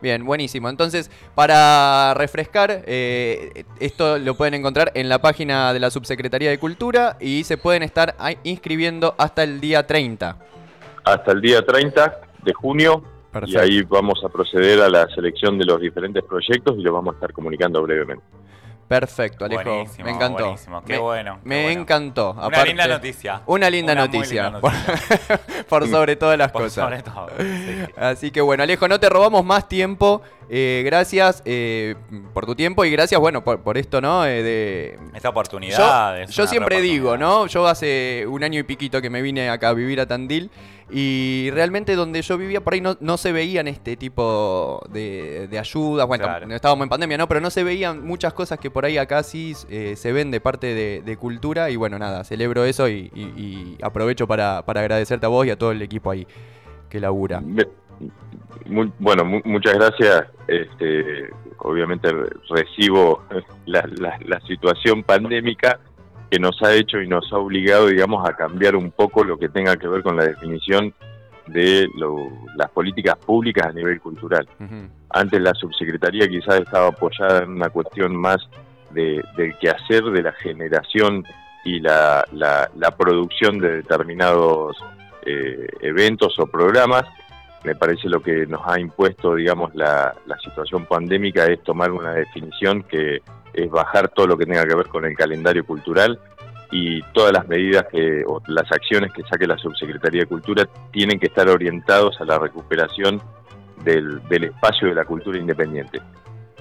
Bien, 0.00 0.24
buenísimo. 0.24 0.68
Entonces, 0.68 1.10
para 1.34 2.14
refrescar, 2.14 2.82
eh, 2.86 3.64
esto 3.80 4.18
lo 4.18 4.36
pueden 4.36 4.54
encontrar 4.54 4.92
en 4.94 5.08
la 5.08 5.20
página 5.20 5.72
de 5.72 5.80
la 5.80 5.90
Subsecretaría 5.90 6.50
de 6.50 6.58
Cultura 6.58 7.16
y 7.20 7.42
se 7.44 7.56
pueden 7.56 7.82
estar 7.82 8.14
inscribiendo 8.44 9.14
hasta 9.18 9.42
el 9.42 9.60
día 9.60 9.86
30. 9.86 10.36
Hasta 11.04 11.32
el 11.32 11.40
día 11.40 11.62
30 11.62 12.20
de 12.44 12.52
junio, 12.52 13.02
y 13.46 13.56
ahí 13.56 13.82
vamos 13.82 14.22
a 14.24 14.28
proceder 14.28 14.80
a 14.82 14.88
la 14.88 15.06
selección 15.08 15.58
de 15.58 15.64
los 15.64 15.80
diferentes 15.80 16.22
proyectos 16.24 16.76
y 16.78 16.82
lo 16.82 16.92
vamos 16.92 17.14
a 17.14 17.16
estar 17.16 17.32
comunicando 17.32 17.82
brevemente. 17.82 18.24
Perfecto, 18.86 19.46
Alejo. 19.46 19.62
Buenísimo, 19.64 20.04
me 20.04 20.10
encantó. 20.10 20.44
buenísimo. 20.44 20.84
Qué 20.84 20.92
me, 20.92 20.98
bueno. 20.98 21.38
qué 21.42 21.48
me 21.48 21.62
bueno. 21.64 21.80
encantó. 21.80 22.32
Una 22.32 22.42
Aparte- 22.46 22.66
linda 22.68 22.86
noticia. 22.86 23.40
Una 23.46 23.70
linda 23.70 23.92
Una 23.94 24.04
noticia. 24.04 24.42
linda 24.44 24.60
por- 24.60 24.72
noticia. 24.74 25.40
por 25.68 25.88
sobre 25.88 26.16
todas 26.16 26.36
las 26.38 26.52
Por 26.52 26.62
cosas. 26.64 26.84
sobre 26.84 27.02
todo. 27.02 27.28
sí. 27.38 27.92
Así 27.96 28.30
que 28.30 28.42
bueno, 28.42 28.62
Alejo, 28.62 28.86
no 28.86 29.00
te 29.00 29.08
robamos 29.08 29.42
más 29.44 29.68
tiempo. 29.68 30.20
Eh, 30.50 30.82
gracias 30.84 31.42
eh, 31.46 31.94
por 32.34 32.44
tu 32.44 32.54
tiempo 32.54 32.84
y 32.84 32.90
gracias, 32.90 33.18
bueno, 33.18 33.42
por, 33.42 33.60
por 33.62 33.78
esto, 33.78 34.02
¿no? 34.02 34.26
Eh, 34.26 34.42
de... 34.42 34.98
Esta 35.14 35.30
oportunidad. 35.30 36.16
Yo, 36.18 36.22
es 36.22 36.30
yo 36.32 36.46
siempre 36.46 36.76
re 36.76 36.82
digo. 36.82 37.16
¿no? 37.16 37.46
Yo 37.46 37.66
hace 37.66 38.26
un 38.28 38.44
año 38.44 38.60
y 38.60 38.64
piquito 38.64 39.00
que 39.00 39.08
me 39.08 39.22
vine 39.22 39.48
acá 39.48 39.70
a 39.70 39.72
vivir 39.72 39.98
a 40.00 40.06
Tandil 40.06 40.50
y 40.90 41.50
realmente 41.52 41.96
donde 41.96 42.20
yo 42.22 42.36
vivía 42.38 42.60
por 42.62 42.74
ahí 42.74 42.80
no, 42.80 42.96
no 43.00 43.16
se 43.16 43.32
veían 43.32 43.66
este 43.68 43.96
tipo 43.96 44.82
de, 44.90 45.48
de 45.48 45.58
ayudas. 45.58 46.06
Bueno, 46.06 46.24
Claro. 46.24 46.46
estábamos 46.54 46.84
en 46.84 46.88
pandemia, 46.90 47.16
¿no? 47.18 47.26
Pero 47.28 47.40
no 47.40 47.50
se 47.50 47.64
veían 47.64 48.06
muchas 48.06 48.32
cosas 48.34 48.58
que 48.58 48.70
por 48.70 48.84
ahí 48.84 48.98
acá 48.98 49.22
sí 49.22 49.54
eh, 49.70 49.94
se 49.96 50.12
ven 50.12 50.30
de 50.30 50.40
parte 50.40 50.74
de, 50.74 51.02
de 51.04 51.16
cultura 51.16 51.70
y 51.70 51.76
bueno, 51.76 51.98
nada, 51.98 52.22
celebro 52.24 52.64
eso 52.64 52.88
y, 52.88 53.10
y- 53.14 53.22
y 53.40 53.78
aprovecho 53.82 54.26
para, 54.26 54.62
para 54.66 54.80
agradecerte 54.80 55.26
a 55.26 55.30
vos 55.30 55.46
y 55.46 55.50
a 55.50 55.56
todo 55.58 55.72
el 55.72 55.80
equipo 55.82 56.10
ahí 56.10 56.26
que 56.90 57.00
labura. 57.00 57.42
Bueno, 58.98 59.24
mu- 59.24 59.40
muchas 59.44 59.74
gracias. 59.74 60.24
Este, 60.48 61.30
obviamente 61.58 62.10
re- 62.10 62.30
recibo 62.50 63.22
la, 63.66 63.84
la- 63.98 64.18
la 64.24 64.40
situación 64.40 65.02
pandémica 65.02 65.78
que 66.34 66.40
nos 66.40 66.60
ha 66.64 66.72
hecho 66.74 67.00
y 67.00 67.06
nos 67.06 67.32
ha 67.32 67.36
obligado, 67.36 67.86
digamos, 67.86 68.28
a 68.28 68.32
cambiar 68.34 68.74
un 68.74 68.90
poco 68.90 69.22
lo 69.22 69.38
que 69.38 69.48
tenga 69.48 69.76
que 69.76 69.86
ver 69.86 70.02
con 70.02 70.16
la 70.16 70.24
definición 70.24 70.92
de 71.46 71.86
lo- 71.96 72.28
las 72.56 72.70
políticas 72.70 73.14
públicas 73.24 73.66
a 73.68 73.72
nivel 73.72 74.00
cultural. 74.00 74.48
Antes 75.10 75.40
la 75.40 75.54
subsecretaría 75.54 76.26
quizás 76.26 76.56
estaba 76.60 76.88
apoyada 76.88 77.44
en 77.44 77.50
una 77.50 77.68
cuestión 77.68 78.16
más 78.16 78.38
de, 78.90 79.22
del 79.36 79.56
quehacer 79.58 80.02
de 80.06 80.22
la 80.22 80.32
generación 80.32 81.22
y 81.64 81.78
la, 81.78 82.24
la- 82.32 82.68
la 82.76 82.90
producción 82.96 83.58
de 83.58 83.76
determinados 83.76 84.76
eh, 85.24 85.68
eventos 85.82 86.36
o 86.40 86.46
programas. 86.48 87.04
Me 87.62 87.76
parece 87.76 88.08
lo 88.08 88.20
que 88.20 88.44
nos 88.46 88.60
ha 88.66 88.80
impuesto, 88.80 89.36
digamos, 89.36 89.72
la, 89.76 90.14
la 90.26 90.36
situación 90.38 90.84
pandémica 90.86 91.46
es 91.46 91.62
tomar 91.62 91.92
una 91.92 92.12
definición 92.12 92.82
que 92.82 93.22
es 93.54 93.70
bajar 93.70 94.08
todo 94.08 94.26
lo 94.26 94.36
que 94.36 94.46
tenga 94.46 94.66
que 94.66 94.74
ver 94.74 94.88
con 94.88 95.04
el 95.04 95.16
calendario 95.16 95.64
cultural 95.64 96.18
y 96.70 97.02
todas 97.12 97.32
las 97.32 97.46
medidas 97.46 97.86
que, 97.90 98.24
o 98.26 98.40
las 98.48 98.70
acciones 98.72 99.12
que 99.12 99.22
saque 99.22 99.46
la 99.46 99.56
Subsecretaría 99.58 100.22
de 100.22 100.26
Cultura 100.26 100.68
tienen 100.90 101.18
que 101.20 101.26
estar 101.26 101.48
orientados 101.48 102.20
a 102.20 102.24
la 102.24 102.38
recuperación 102.38 103.20
del, 103.84 104.26
del 104.28 104.44
espacio 104.44 104.88
de 104.88 104.94
la 104.94 105.04
cultura 105.04 105.38
independiente. 105.38 106.00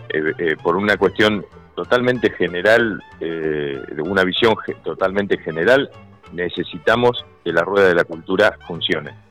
Eh, 0.09 0.33
eh, 0.37 0.55
por 0.61 0.75
una 0.75 0.97
cuestión 0.97 1.45
totalmente 1.75 2.29
general, 2.31 3.01
eh, 3.19 3.81
una 4.05 4.23
visión 4.23 4.55
ge- 4.57 4.75
totalmente 4.83 5.37
general, 5.39 5.89
necesitamos 6.31 7.25
que 7.43 7.51
la 7.51 7.61
rueda 7.61 7.87
de 7.87 7.95
la 7.95 8.03
cultura 8.03 8.57
funcione. 8.67 9.22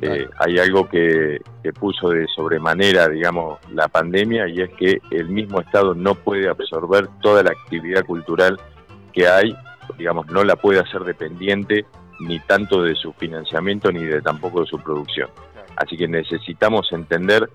Eh, 0.00 0.28
hay 0.38 0.58
algo 0.58 0.88
que, 0.88 1.40
que 1.62 1.72
puso 1.72 2.10
de 2.10 2.26
sobremanera, 2.28 3.08
digamos, 3.08 3.58
la 3.70 3.88
pandemia 3.88 4.48
y 4.48 4.62
es 4.62 4.70
que 4.70 5.00
el 5.10 5.28
mismo 5.28 5.60
Estado 5.60 5.94
no 5.94 6.14
puede 6.14 6.48
absorber 6.48 7.08
toda 7.20 7.42
la 7.42 7.50
actividad 7.50 8.04
cultural 8.04 8.58
que 9.12 9.28
hay, 9.28 9.54
digamos, 9.98 10.26
no 10.28 10.44
la 10.44 10.56
puede 10.56 10.80
hacer 10.80 11.04
dependiente 11.04 11.84
ni 12.20 12.38
tanto 12.40 12.82
de 12.82 12.94
su 12.94 13.12
financiamiento 13.12 13.90
ni 13.92 14.04
de 14.04 14.22
tampoco 14.22 14.60
de 14.60 14.66
su 14.66 14.78
producción. 14.78 15.28
Así 15.76 15.96
que 15.96 16.08
necesitamos 16.08 16.92
entender 16.92 17.48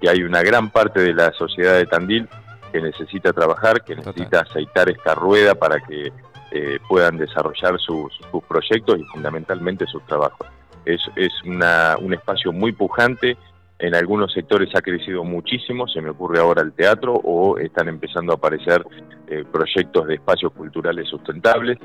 que 0.00 0.08
hay 0.08 0.22
una 0.22 0.42
gran 0.42 0.70
parte 0.70 1.00
de 1.00 1.14
la 1.14 1.32
sociedad 1.32 1.74
de 1.74 1.86
Tandil 1.86 2.28
que 2.72 2.80
necesita 2.80 3.32
trabajar, 3.32 3.82
que 3.82 3.96
Total. 3.96 4.12
necesita 4.14 4.40
aceitar 4.40 4.90
esta 4.90 5.14
rueda 5.14 5.54
para 5.54 5.80
que 5.80 6.12
eh, 6.50 6.78
puedan 6.88 7.16
desarrollar 7.16 7.78
sus, 7.78 8.12
sus 8.30 8.44
proyectos 8.44 8.98
y 8.98 9.04
fundamentalmente 9.04 9.86
sus 9.86 10.04
trabajos. 10.06 10.46
Es, 10.94 11.00
es 11.16 11.30
una- 11.44 11.96
un 12.00 12.14
espacio 12.14 12.52
muy 12.52 12.72
pujante, 12.72 13.36
en 13.78 13.94
algunos 13.94 14.32
sectores 14.32 14.70
ha 14.74 14.80
crecido 14.82 15.22
muchísimo, 15.22 15.86
se 15.86 16.00
me 16.00 16.10
ocurre 16.10 16.40
ahora 16.40 16.62
el 16.62 16.72
teatro, 16.72 17.12
o 17.14 17.58
están 17.58 17.88
empezando 17.88 18.32
a 18.32 18.36
aparecer 18.36 18.84
eh, 19.28 19.44
proyectos 19.52 20.06
de 20.06 20.14
espacios 20.14 20.52
culturales 20.52 21.08
sustentables, 21.08 21.78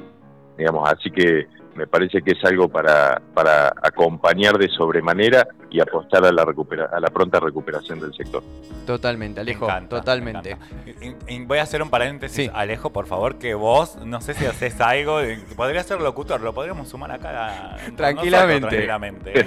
digamos, 0.58 0.90
así 0.90 1.12
que 1.12 1.48
me 1.76 1.88
parece 1.88 2.22
que 2.22 2.32
es 2.32 2.44
algo 2.46 2.70
para, 2.70 3.22
para 3.34 3.74
acompañar 3.82 4.58
de 4.58 4.68
sobremanera 4.70 5.48
y 5.70 5.80
apostar 5.80 6.24
a 6.26 6.32
la, 6.32 6.46
recupera- 6.46 6.90
a 6.92 7.00
la 7.00 7.08
pronta 7.08 7.40
recuperación 7.40 8.00
del 8.00 8.14
sector. 8.14 8.44
Totalmente, 8.86 9.38
Me 9.40 9.42
Alejo, 9.42 9.66
encanta, 9.66 9.98
totalmente. 9.98 10.58
Y- 11.28 11.34
y 11.36 11.46
voy 11.46 11.58
a 11.60 11.64
hacer 11.64 11.82
un 11.82 11.90
paréntesis, 11.90 12.36
Sí. 12.46 12.52
Alejo, 12.54 12.92
por 12.92 13.06
favor, 13.08 13.38
que 13.40 13.54
vos, 13.56 13.98
no 14.06 14.22
sé 14.22 14.34
si 14.34 14.46
haces 14.46 14.80
algo, 14.82 15.20
podría 15.56 15.84
ser 15.84 16.02
locutor, 16.02 16.42
lo 16.42 16.54
podríamos 16.54 16.88
sumar 16.90 17.12
acá. 17.12 17.74
a- 17.74 17.78
Tranquilamente. 17.96 18.62
nosotros, 18.62 18.70
tranquilamente. 18.70 19.46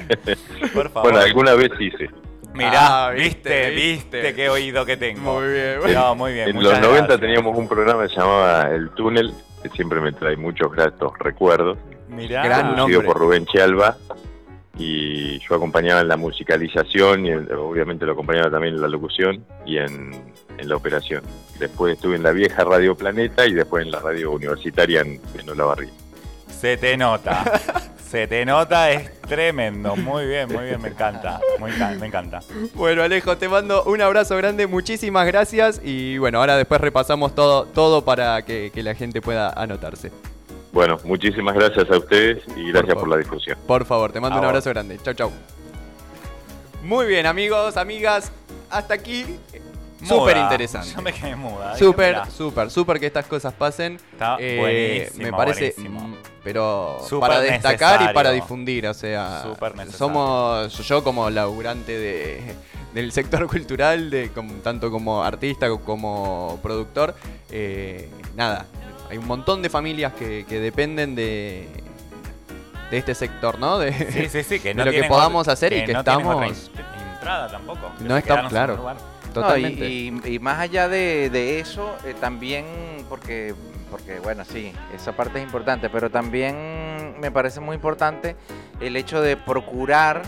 Por 0.74 0.90
favor. 0.90 1.10
Bueno, 1.12 1.24
alguna 1.24 1.54
vez 1.54 1.70
hice. 1.78 2.08
Mirá, 2.54 3.06
Ah, 3.06 3.10
viste, 3.10 3.30
viste, 3.50 3.70
viste, 3.70 4.16
viste. 4.22 4.34
qué 4.34 4.48
oído 4.48 4.86
que 4.86 4.96
tengo. 4.96 5.40
Muy 5.40 5.52
bien. 5.52 5.94
No, 5.94 6.14
muy 6.14 6.32
bien. 6.32 6.48
En 6.48 6.56
los 6.62 6.72
90 6.72 6.88
gracias. 6.96 7.20
teníamos 7.20 7.56
un 7.56 7.68
programa 7.68 8.04
que 8.04 8.08
se 8.08 8.16
llamaba 8.20 8.70
El 8.70 8.88
Túnel, 8.90 9.34
que 9.62 9.68
siempre 9.70 10.00
me 10.00 10.10
trae 10.12 10.36
muchos 10.36 10.72
gratos 10.72 11.12
recuerdos. 11.18 11.76
Mirá. 12.08 12.44
Gran 12.44 12.76
nombre. 12.76 13.00
por 13.02 13.18
Rubén 13.18 13.46
Chialba 13.46 13.96
y 14.78 15.38
yo 15.40 15.54
acompañaba 15.54 16.00
en 16.02 16.08
la 16.08 16.16
musicalización 16.16 17.26
y 17.26 17.30
en- 17.30 17.50
obviamente 17.52 18.04
lo 18.04 18.12
acompañaba 18.12 18.50
también 18.50 18.74
en 18.74 18.82
la 18.82 18.88
locución 18.88 19.44
y 19.64 19.78
en, 19.78 20.12
en 20.58 20.68
la 20.68 20.76
operación. 20.76 21.22
Después 21.58 21.94
estuve 21.94 22.16
en 22.16 22.22
la 22.22 22.32
vieja 22.32 22.62
Radio 22.64 22.94
Planeta 22.94 23.46
y 23.46 23.54
después 23.54 23.84
en 23.84 23.90
la 23.90 24.00
radio 24.00 24.32
universitaria 24.32 25.00
en, 25.00 25.20
en 25.38 25.48
Olavarría. 25.50 25.90
Se 26.48 26.76
te 26.76 26.96
nota. 26.96 27.44
Se 28.06 28.28
te 28.28 28.46
nota, 28.46 28.92
es 28.92 29.20
tremendo. 29.22 29.96
Muy 29.96 30.26
bien, 30.26 30.46
muy 30.52 30.64
bien, 30.64 30.80
me 30.80 30.88
encanta. 30.90 31.40
Muy 31.58 31.72
me 31.98 32.06
encanta. 32.06 32.38
Bueno, 32.74 33.02
Alejo, 33.02 33.36
te 33.36 33.48
mando 33.48 33.82
un 33.82 34.00
abrazo 34.00 34.36
grande, 34.36 34.68
muchísimas 34.68 35.26
gracias 35.26 35.80
y 35.82 36.16
bueno, 36.18 36.38
ahora 36.38 36.56
después 36.56 36.80
repasamos 36.80 37.34
todo, 37.34 37.64
todo 37.66 38.04
para 38.04 38.42
que, 38.42 38.70
que 38.72 38.84
la 38.84 38.94
gente 38.94 39.20
pueda 39.20 39.50
anotarse. 39.50 40.12
Bueno, 40.76 40.98
muchísimas 41.04 41.54
gracias 41.54 41.90
a 41.90 41.96
ustedes 41.96 42.42
y 42.54 42.70
gracias 42.70 42.94
por 42.96 43.08
la 43.08 43.16
difusión. 43.16 43.56
Por 43.66 43.86
favor, 43.86 44.12
te 44.12 44.20
mando 44.20 44.34
A 44.36 44.40
un 44.40 44.44
vos. 44.44 44.48
abrazo 44.50 44.68
grande. 44.68 44.98
Chau, 45.02 45.14
chau. 45.14 45.32
Muy 46.84 47.06
bien, 47.06 47.24
amigos, 47.24 47.78
amigas, 47.78 48.30
hasta 48.68 48.92
aquí. 48.92 49.24
Súper 50.04 50.36
interesante. 50.36 50.90
Yo 50.94 51.00
me 51.00 51.14
quedé 51.14 51.34
muda. 51.34 51.74
Súper, 51.78 52.26
súper, 52.30 52.70
súper 52.70 53.00
que 53.00 53.06
estas 53.06 53.24
cosas 53.24 53.54
pasen. 53.54 53.94
Está 54.12 54.36
Eh, 54.38 54.58
buenísimo, 54.60 55.22
me 55.24 55.30
parece, 55.32 55.72
buenísimo. 55.78 56.00
mm, 56.08 56.14
pero 56.44 56.98
para 57.20 57.40
destacar 57.40 58.10
y 58.10 58.12
para 58.12 58.32
difundir, 58.32 58.86
o 58.86 58.92
sea, 58.92 59.44
somos 59.96 60.76
yo 60.86 61.02
como 61.02 61.30
laburante 61.30 61.98
de, 61.98 62.54
del 62.92 63.12
sector 63.12 63.46
cultural, 63.50 64.10
de, 64.10 64.28
como- 64.30 64.52
tanto 64.56 64.90
como 64.90 65.24
artista 65.24 65.70
como 65.70 66.60
productor, 66.62 67.14
eh, 67.50 68.10
nada, 68.36 68.66
hay 69.10 69.18
un 69.18 69.26
montón 69.26 69.62
de 69.62 69.68
familias 69.70 70.12
que, 70.14 70.44
que 70.46 70.60
dependen 70.60 71.14
de, 71.14 71.68
de 72.90 72.98
este 72.98 73.14
sector, 73.14 73.58
¿no? 73.58 73.78
De, 73.78 73.92
Sí, 73.92 74.28
sí, 74.28 74.42
sí, 74.42 74.60
que 74.60 74.74
de 74.74 74.84
lo 74.84 74.90
que 74.90 75.04
podamos 75.04 75.48
hacer 75.48 75.72
y 75.72 75.84
que 75.84 75.92
no 75.92 76.00
estamos- 76.00 76.46
in- 76.46 76.54
entrada 77.14 77.48
tampoco. 77.48 77.92
No 78.00 78.16
es 78.16 78.22
está- 78.22 78.34
quedarnos 78.34 78.38
en 78.38 78.44
un 78.44 78.48
claro. 78.50 78.76
lugar. 78.76 78.96
No, 78.96 79.30
y- 79.32 79.34
totalmente. 79.34 79.88
y, 79.88 80.20
y 80.34 80.38
más 80.38 80.58
allá 80.60 80.88
de, 80.88 81.28
de 81.30 81.60
eso, 81.60 81.94
eh, 82.04 82.14
también 82.20 82.64
porque 83.08 83.54
porque 83.90 84.18
bueno, 84.18 84.44
sí, 84.44 84.72
esa 84.94 85.12
parte 85.12 85.38
es 85.38 85.44
importante, 85.44 85.88
pero 85.88 86.10
también 86.10 87.14
me 87.20 87.30
parece 87.30 87.60
muy 87.60 87.76
importante 87.76 88.34
el 88.80 88.96
hecho 88.96 89.20
de 89.20 89.36
procurar 89.36 90.22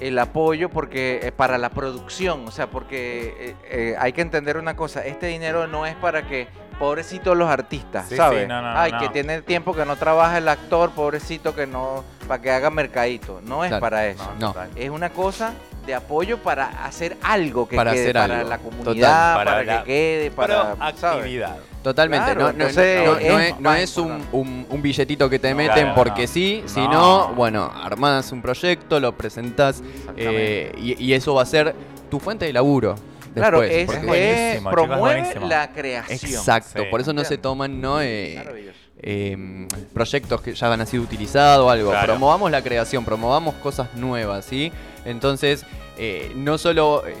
el 0.00 0.18
apoyo 0.18 0.68
porque 0.68 1.20
eh, 1.22 1.32
para 1.32 1.56
la 1.56 1.70
producción, 1.70 2.46
o 2.46 2.50
sea, 2.50 2.66
porque 2.68 3.34
eh, 3.38 3.54
eh, 3.70 3.96
hay 3.98 4.12
que 4.12 4.20
entender 4.20 4.58
una 4.58 4.76
cosa, 4.76 5.04
este 5.06 5.28
dinero 5.28 5.66
no 5.66 5.86
es 5.86 5.94
para 5.96 6.26
que 6.26 6.46
pobrecitos 6.78 7.36
los 7.36 7.48
artistas, 7.48 8.06
Sí, 8.08 8.16
¿sabes? 8.16 8.42
sí, 8.42 8.48
no, 8.48 8.60
no, 8.62 8.72
no, 8.72 8.78
Ay, 8.78 8.92
no. 8.92 8.98
que 9.00 9.08
tiene 9.10 9.42
tiempo 9.42 9.74
que 9.74 9.84
no 9.84 9.96
trabaja 9.96 10.38
el 10.38 10.48
actor, 10.48 10.90
pobrecito 10.90 11.54
que 11.54 11.66
no 11.66 12.04
para 12.28 12.40
que 12.42 12.50
haga 12.50 12.70
mercadito, 12.70 13.40
no 13.44 13.64
es 13.64 13.68
Claro. 13.68 13.80
para 13.80 14.06
eso. 14.06 14.28
No. 14.38 14.54
Es 14.76 14.90
una 14.90 15.10
cosa 15.10 15.52
de 15.86 15.94
apoyo 15.94 16.38
para 16.38 16.66
hacer 16.86 17.16
algo 17.22 17.68
que 17.68 17.76
Para 17.76 17.92
quede 17.92 18.02
hacer 18.04 18.14
para 18.14 18.38
algo, 18.38 18.48
la 18.48 18.56
total. 18.58 18.70
comunidad, 18.78 19.34
Para 19.36 19.50
para, 19.50 19.64
la 19.64 19.78
que 19.80 19.84
quede, 19.84 20.30
para 20.30 20.76
¿sabes? 20.96 21.18
actividad. 21.20 21.56
Totalmente, 21.82 22.24
Claro, 22.32 22.40
no, 22.40 22.64
es 22.66 22.74
no 22.76 23.70
un, 24.02 24.08
importante. 24.08 24.28
un- 24.32 24.66
un 24.70 24.82
billetito 24.82 25.28
que 25.28 25.38
te 25.38 25.50
No, 25.50 25.56
meten 25.56 25.74
claro, 25.74 25.94
porque 25.94 26.22
no. 26.22 26.28
sí, 26.28 26.60
No. 26.62 26.68
sino, 26.70 27.28
bueno, 27.34 27.70
armás 27.74 28.32
un 28.32 28.40
proyecto, 28.40 28.98
lo 29.00 29.12
presentás 29.14 29.82
eh, 30.16 30.72
y, 30.78 31.02
y 31.04 31.12
eso 31.12 31.34
va 31.34 31.42
a 31.42 31.46
ser 31.46 31.74
tu 32.10 32.18
fuente 32.20 32.46
de 32.46 32.54
laburo. 32.54 32.94
Claro, 33.34 33.62
es, 33.62 33.88
es 33.90 34.60
promueve 34.70 35.34
la 35.48 35.70
creación. 35.72 36.32
Exacto, 36.32 36.80
Sí. 36.82 36.86
por 36.90 37.00
eso 37.00 37.12
no 37.12 37.24
se 37.24 37.38
toman 37.38 37.80
no 37.80 38.00
eh, 38.00 38.72
eh, 39.00 39.66
proyectos 39.92 40.40
que 40.40 40.54
ya 40.54 40.72
han 40.72 40.86
sido 40.86 41.02
utilizados 41.02 41.66
o 41.66 41.70
algo. 41.70 41.90
Claro. 41.90 42.06
Promovamos 42.14 42.50
la 42.50 42.62
creación, 42.62 43.04
promovamos 43.04 43.54
cosas 43.56 43.94
nuevas, 43.94 44.44
¿sí? 44.44 44.72
Entonces, 45.04 45.64
eh, 45.98 46.32
no 46.34 46.56
solo 46.58 47.04
eh, 47.06 47.14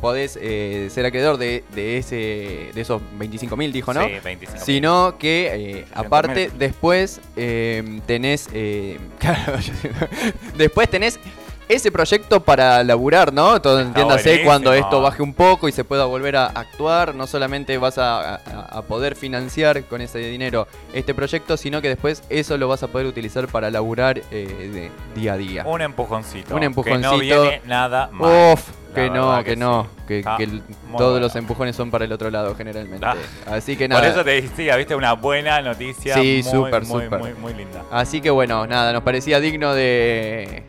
podés 0.00 0.38
eh, 0.40 0.88
ser 0.90 1.04
acreedor 1.06 1.36
de, 1.36 1.62
de 1.74 1.98
ese 1.98 2.70
de 2.74 2.80
esos 2.80 3.00
25 3.18 3.56
mil, 3.56 3.70
dijo, 3.72 3.92
¿no? 3.94 4.04
Sí, 4.06 4.12
25. 4.24 4.64
Sino 4.64 5.18
que, 5.18 5.80
eh, 5.80 5.84
aparte, 5.94 6.50
300.000. 6.50 6.52
después 6.58 7.20
eh, 7.36 8.00
tenés. 8.06 8.48
claro, 9.18 9.52
después 10.56 10.88
tenés 10.88 11.20
ese 11.74 11.90
proyecto 11.92 12.40
para 12.40 12.82
laburar, 12.84 13.32
¿no? 13.32 13.60
Todo, 13.62 13.80
entiéndase 13.80 14.24
buenísimo. 14.30 14.48
cuando 14.50 14.72
esto 14.74 15.00
baje 15.00 15.22
un 15.22 15.32
poco 15.34 15.68
y 15.68 15.72
se 15.72 15.84
pueda 15.84 16.04
volver 16.04 16.36
a 16.36 16.46
actuar. 16.46 17.14
No 17.14 17.26
solamente 17.26 17.78
vas 17.78 17.96
a, 17.98 18.34
a- 18.34 18.40
a 18.78 18.82
poder 18.82 19.16
financiar 19.16 19.84
con 19.84 20.00
ese 20.00 20.18
dinero 20.18 20.66
este 20.92 21.14
proyecto, 21.14 21.56
sino 21.56 21.80
que 21.80 21.88
después 21.88 22.22
eso 22.28 22.58
lo 22.58 22.68
vas 22.68 22.82
a 22.82 22.88
poder 22.88 23.06
utilizar 23.06 23.46
para 23.48 23.70
laburar 23.70 24.18
eh, 24.30 24.90
de 25.14 25.20
día 25.20 25.34
a 25.34 25.36
día. 25.36 25.64
Un 25.66 25.80
empujoncito. 25.82 26.54
Un 26.54 26.60
Que 26.60 26.66
empujoncito. 26.66 27.10
no 27.12 27.18
viene 27.18 27.62
nada 27.66 28.08
mal. 28.12 28.52
Uf, 28.54 28.68
que 28.94 29.08
no, 29.08 29.38
que, 29.38 29.44
que 29.44 29.56
no, 29.56 29.84
sí. 29.84 30.02
que, 30.08 30.24
que 30.36 30.42
el- 30.42 30.62
muy 30.88 30.96
todos 30.98 31.20
los 31.20 31.36
empujones 31.36 31.76
son 31.76 31.92
para 31.92 32.04
el 32.04 32.12
otro 32.12 32.30
lado 32.30 32.56
generalmente. 32.56 33.06
Ah. 33.06 33.14
Así 33.46 33.76
que 33.76 33.86
nada. 33.86 34.00
Por 34.00 34.10
eso 34.10 34.24
te 34.24 34.42
decía, 34.42 34.74
viste, 34.76 34.96
una 34.96 35.12
buena 35.12 35.62
noticia. 35.62 36.14
Sí, 36.14 36.40
muy, 36.44 36.52
súper, 36.52 36.84
muy, 36.86 37.04
súper. 37.04 37.18
muy, 37.20 37.32
muy 37.34 37.54
linda. 37.54 37.84
Así 37.92 38.20
que 38.20 38.30
bueno, 38.30 38.66
nada, 38.66 38.92
nos 38.92 39.02
parecía 39.04 39.38
digno 39.38 39.72
de, 39.74 40.64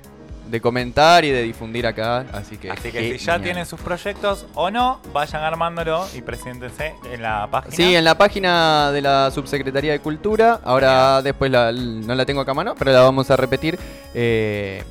de 0.51 0.61
comentar 0.61 1.23
y 1.25 1.31
de 1.31 1.41
difundir 1.43 1.87
acá. 1.87 2.25
Así 2.33 2.57
que, 2.57 2.69
Así 2.69 2.91
que 2.91 3.17
si 3.17 3.25
ya 3.25 3.39
tienen 3.41 3.65
sus 3.65 3.79
proyectos 3.79 4.45
o 4.53 4.69
no, 4.69 4.99
vayan 5.13 5.41
armándolo 5.43 6.05
y 6.13 6.21
preséntense 6.21 6.93
en 7.11 7.21
la 7.21 7.47
página. 7.49 7.75
Sí, 7.75 7.95
en 7.95 8.03
la 8.03 8.17
página 8.17 8.91
de 8.91 9.01
la 9.01 9.31
Subsecretaría 9.31 9.93
de 9.93 9.99
Cultura. 9.99 10.59
Ahora 10.63 11.21
después 11.21 11.49
la- 11.49 11.71
no 11.71 12.13
la 12.13 12.25
tengo 12.25 12.41
acá 12.41 12.51
a 12.51 12.55
mano, 12.55 12.75
pero 12.77 12.91
la 12.91 13.01
vamos 13.01 13.31
a 13.31 13.37
repetir. 13.37 13.79
Eh, 14.13 14.83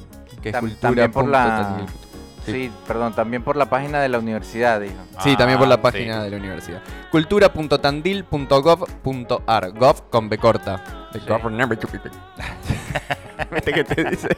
que 0.43 0.49
es 0.49 0.55
Tam- 0.55 0.61
cultura 0.61 0.81
también 0.89 1.13
por 1.13 1.29
la- 1.29 1.77
Sí. 2.47 2.53
Sí, 2.53 2.71
perdón, 2.89 3.13
también 3.15 3.43
por 3.45 3.55
la 3.57 3.67
página 3.69 4.01
de 4.01 4.09
la 4.09 4.19
universidad, 4.19 4.81
dijo. 4.81 4.95
Sí, 5.23 5.37
también 5.37 5.59
por 5.59 5.67
Ah, 5.67 5.71
la 5.71 5.77
sí. 5.77 5.83
página 5.83 6.23
de 6.25 6.31
la 6.31 6.37
universidad. 6.39 6.81
Cultura.tandil.gov.ar. 7.11 9.73
Gov 9.73 10.09
con 10.11 10.29
B 10.31 10.39
corta. 10.39 10.83
The 11.13 11.21
Sí. 11.21 11.27
¿Viste 13.53 13.73
qué 13.73 13.85
te 13.85 14.05
dice? 14.05 14.29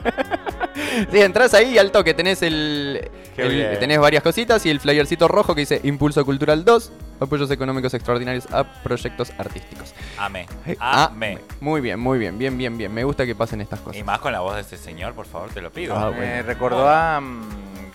sí, 1.10 1.20
entras 1.20 1.54
ahí 1.54 1.74
y 1.74 1.78
al 1.78 1.90
toque 1.90 2.14
tenés 2.14 2.40
el, 2.42 3.10
el- 3.36 3.78
tenés 3.78 3.98
varias 3.98 4.22
cositas 4.22 4.64
y 4.64 4.70
el 4.70 4.80
flyercito 4.80 5.28
rojo 5.28 5.54
que 5.54 5.62
dice 5.62 5.80
Impulso 5.84 6.24
Cultural 6.24 6.64
2, 6.64 6.92
apoyos 7.20 7.50
económicos 7.50 7.92
extraordinarios 7.94 8.50
a 8.52 8.64
proyectos 8.82 9.32
artísticos. 9.38 9.92
Amé. 10.18 10.46
Ah, 10.78 11.06
Amé. 11.12 11.38
Muy 11.60 11.80
bien, 11.80 11.98
muy 11.98 12.18
bien, 12.18 12.38
bien, 12.38 12.56
bien, 12.56 12.78
bien. 12.78 12.92
Me 12.94 13.04
gusta 13.04 13.26
que 13.26 13.34
pasen 13.34 13.60
estas 13.60 13.80
cosas. 13.80 13.96
Y 14.00 14.04
más 14.04 14.20
con 14.20 14.32
la 14.32 14.40
voz 14.40 14.54
de 14.54 14.60
ese 14.62 14.76
señor, 14.78 15.14
por 15.14 15.26
favor, 15.26 15.50
te 15.50 15.60
lo 15.60 15.70
pido. 15.72 15.96
Ah, 15.96 16.10
Me 16.10 16.16
bueno. 16.16 16.42
recordó 16.44 16.88
a. 16.88 17.20
mm, 17.20 17.42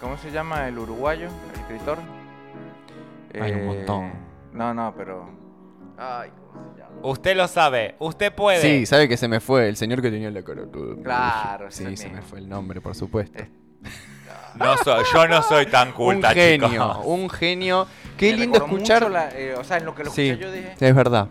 ¿Cómo 0.02 0.17
se 0.17 0.30
llama 0.32 0.67
el 0.67 0.78
uruguayo? 0.78 1.28
El 1.54 1.60
escritor. 1.62 1.97
Hay 3.39 3.52
un 3.54 3.60
Eh, 3.60 3.63
montón. 3.63 4.12
No, 4.54 4.73
no, 4.73 4.93
pero. 4.97 5.30
Ay, 5.97 6.29
¿cómo 6.53 6.73
se 6.73 6.79
llama? 6.79 6.91
Usted 7.03 7.36
lo 7.36 7.47
sabe, 7.47 7.95
usted 7.99 8.33
puede. 8.33 8.62
Sí, 8.62 8.86
sabe 8.86 9.07
que 9.10 9.17
se 9.17 9.27
me 9.27 9.39
fue 9.39 9.67
el 9.67 9.75
señor 9.77 10.01
que 10.01 10.10
tenía 10.12 10.29
la 10.31 10.43
cara. 10.43 10.63
Claro, 11.03 11.71
Sí, 11.71 11.83
ese 11.86 11.97
se 11.97 12.10
me 12.10 12.21
fue 12.21 12.39
el 12.39 12.47
nombre, 12.49 12.81
por 12.81 12.95
supuesto. 12.95 13.39
Eh, 13.39 13.49
No 14.55 14.75
soy, 14.77 15.03
yo 15.13 15.27
no 15.27 15.41
soy 15.43 15.67
tan 15.67 15.89
un 15.89 15.93
culta, 15.93 16.31
genio, 16.33 16.69
chicos. 16.69 16.97
un 17.05 17.29
genio. 17.29 17.88
Qué 18.17 18.31
me 18.31 18.38
lindo 18.38 18.57
escuchar. 18.57 19.10
la- 19.12 19.29
eh, 19.29 19.53
o 19.55 19.63
sea, 19.63 19.77
en 19.77 19.86
lo 19.86 19.93
que 19.93 20.03
lo 20.03 20.12
Sí. 20.12 20.29
escuché 20.29 20.43
yo 20.45 20.51
dije. 20.51 20.73
Es 20.79 20.95
verdad, 20.95 21.27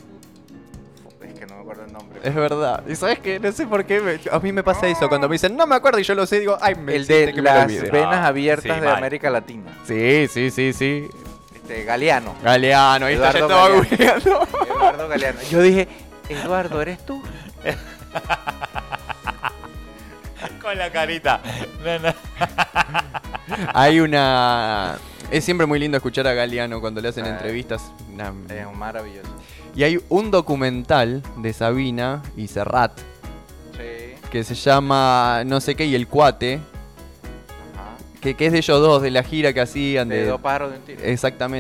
Es 1.21 1.35
que 1.35 1.47
no 1.47 1.57
me 1.57 1.61
acuerdo 1.63 1.85
el 1.85 1.93
nombre. 1.93 2.21
es 2.23 2.35
verdad. 2.35 2.85
Y 2.89 2.95
sabes 2.95 3.19
que 3.19 3.41
no 3.41 3.51
sé 3.51 3.67
por 3.67 3.85
qué 3.85 4.01
me- 4.01 4.21
a 4.31 4.39
mí 4.39 4.53
me 4.53 4.63
pasa 4.63 4.87
eso. 4.87 5.09
Cuando 5.09 5.29
me 5.29 5.35
dicen, 5.35 5.57
no 5.57 5.67
me 5.67 5.75
acuerdo 5.75 5.99
y 5.99 6.05
yo 6.05 6.15
lo 6.15 6.25
sé, 6.27 6.39
digo, 6.41 6.57
ay, 6.61 6.77
me 6.77 6.95
el 6.95 7.07
de 7.07 7.27
que 7.27 7.43
me 7.43 7.43
lo 7.43 7.43
las 7.55 7.67
venas 7.91 8.15
Ah, 8.15 8.27
abiertas 8.29 8.75
sí, 8.77 8.81
de 8.81 8.87
mal. 8.87 8.97
América 8.97 9.29
Latina. 9.31 9.73
Sí, 9.85 10.27
sí, 10.29 10.51
sí, 10.53 10.73
sí. 10.73 11.09
Este, 11.69 11.85
Galeano. 11.85 12.35
Galeano, 12.43 13.07
ahí 13.07 13.15
está, 13.15 13.33
ya 13.33 13.39
Eduardo 13.39 13.55
estaba 13.55 13.69
Galeano. 13.69 13.89
googleando. 13.91 14.49
Eduardo 14.77 15.09
Galeano. 15.09 15.39
Yo 15.51 15.63
dije, 15.63 15.89
Eduardo, 16.29 16.81
¿eres 16.83 17.05
tú? 17.05 17.23
Con 20.63 20.79
la 20.79 20.91
carita. 20.91 21.41
No, 21.85 21.99
no. 21.99 22.15
Hay 23.75 24.01
una. 24.01 24.97
Es 25.31 25.45
siempre 25.45 25.67
muy 25.67 25.79
lindo 25.79 25.97
escuchar 25.97 26.27
a 26.27 26.35
Galeano 26.35 26.81
cuando 26.81 27.01
le 27.01 27.09
hacen 27.09 27.25
Ah. 27.25 27.31
entrevistas. 27.31 27.83
Es 28.49 28.67
maravilloso. 28.77 29.29
Y 29.75 29.85
hay 29.85 30.01
un 30.09 30.31
documental 30.31 31.23
de 31.37 31.53
Sabina 31.53 32.23
y 32.37 32.49
Serrat 32.49 32.99
Sí. 33.77 34.15
que 34.31 34.43
se 34.43 34.55
llama 34.55 35.43
No 35.45 35.61
sé 35.61 35.75
qué 35.75 35.85
y 35.85 35.95
el 35.95 36.09
cuate, 36.09 36.55
Ajá. 37.75 37.97
que, 38.23 38.35
que 38.35 38.47
es 38.47 38.53
de 38.53 38.59
ellos 38.59 38.81
dos, 38.81 39.03
de 39.03 39.11
la 39.11 39.23
gira 39.23 39.53
que 39.53 39.61
hacían. 39.61 40.09
De 40.09 40.17
De, 40.23 40.27
dos 40.27 40.41
pájaros 40.41 40.71
de 40.73 40.79
un 40.79 40.85
tiro. 40.85 41.01
exactamente. 41.03 41.55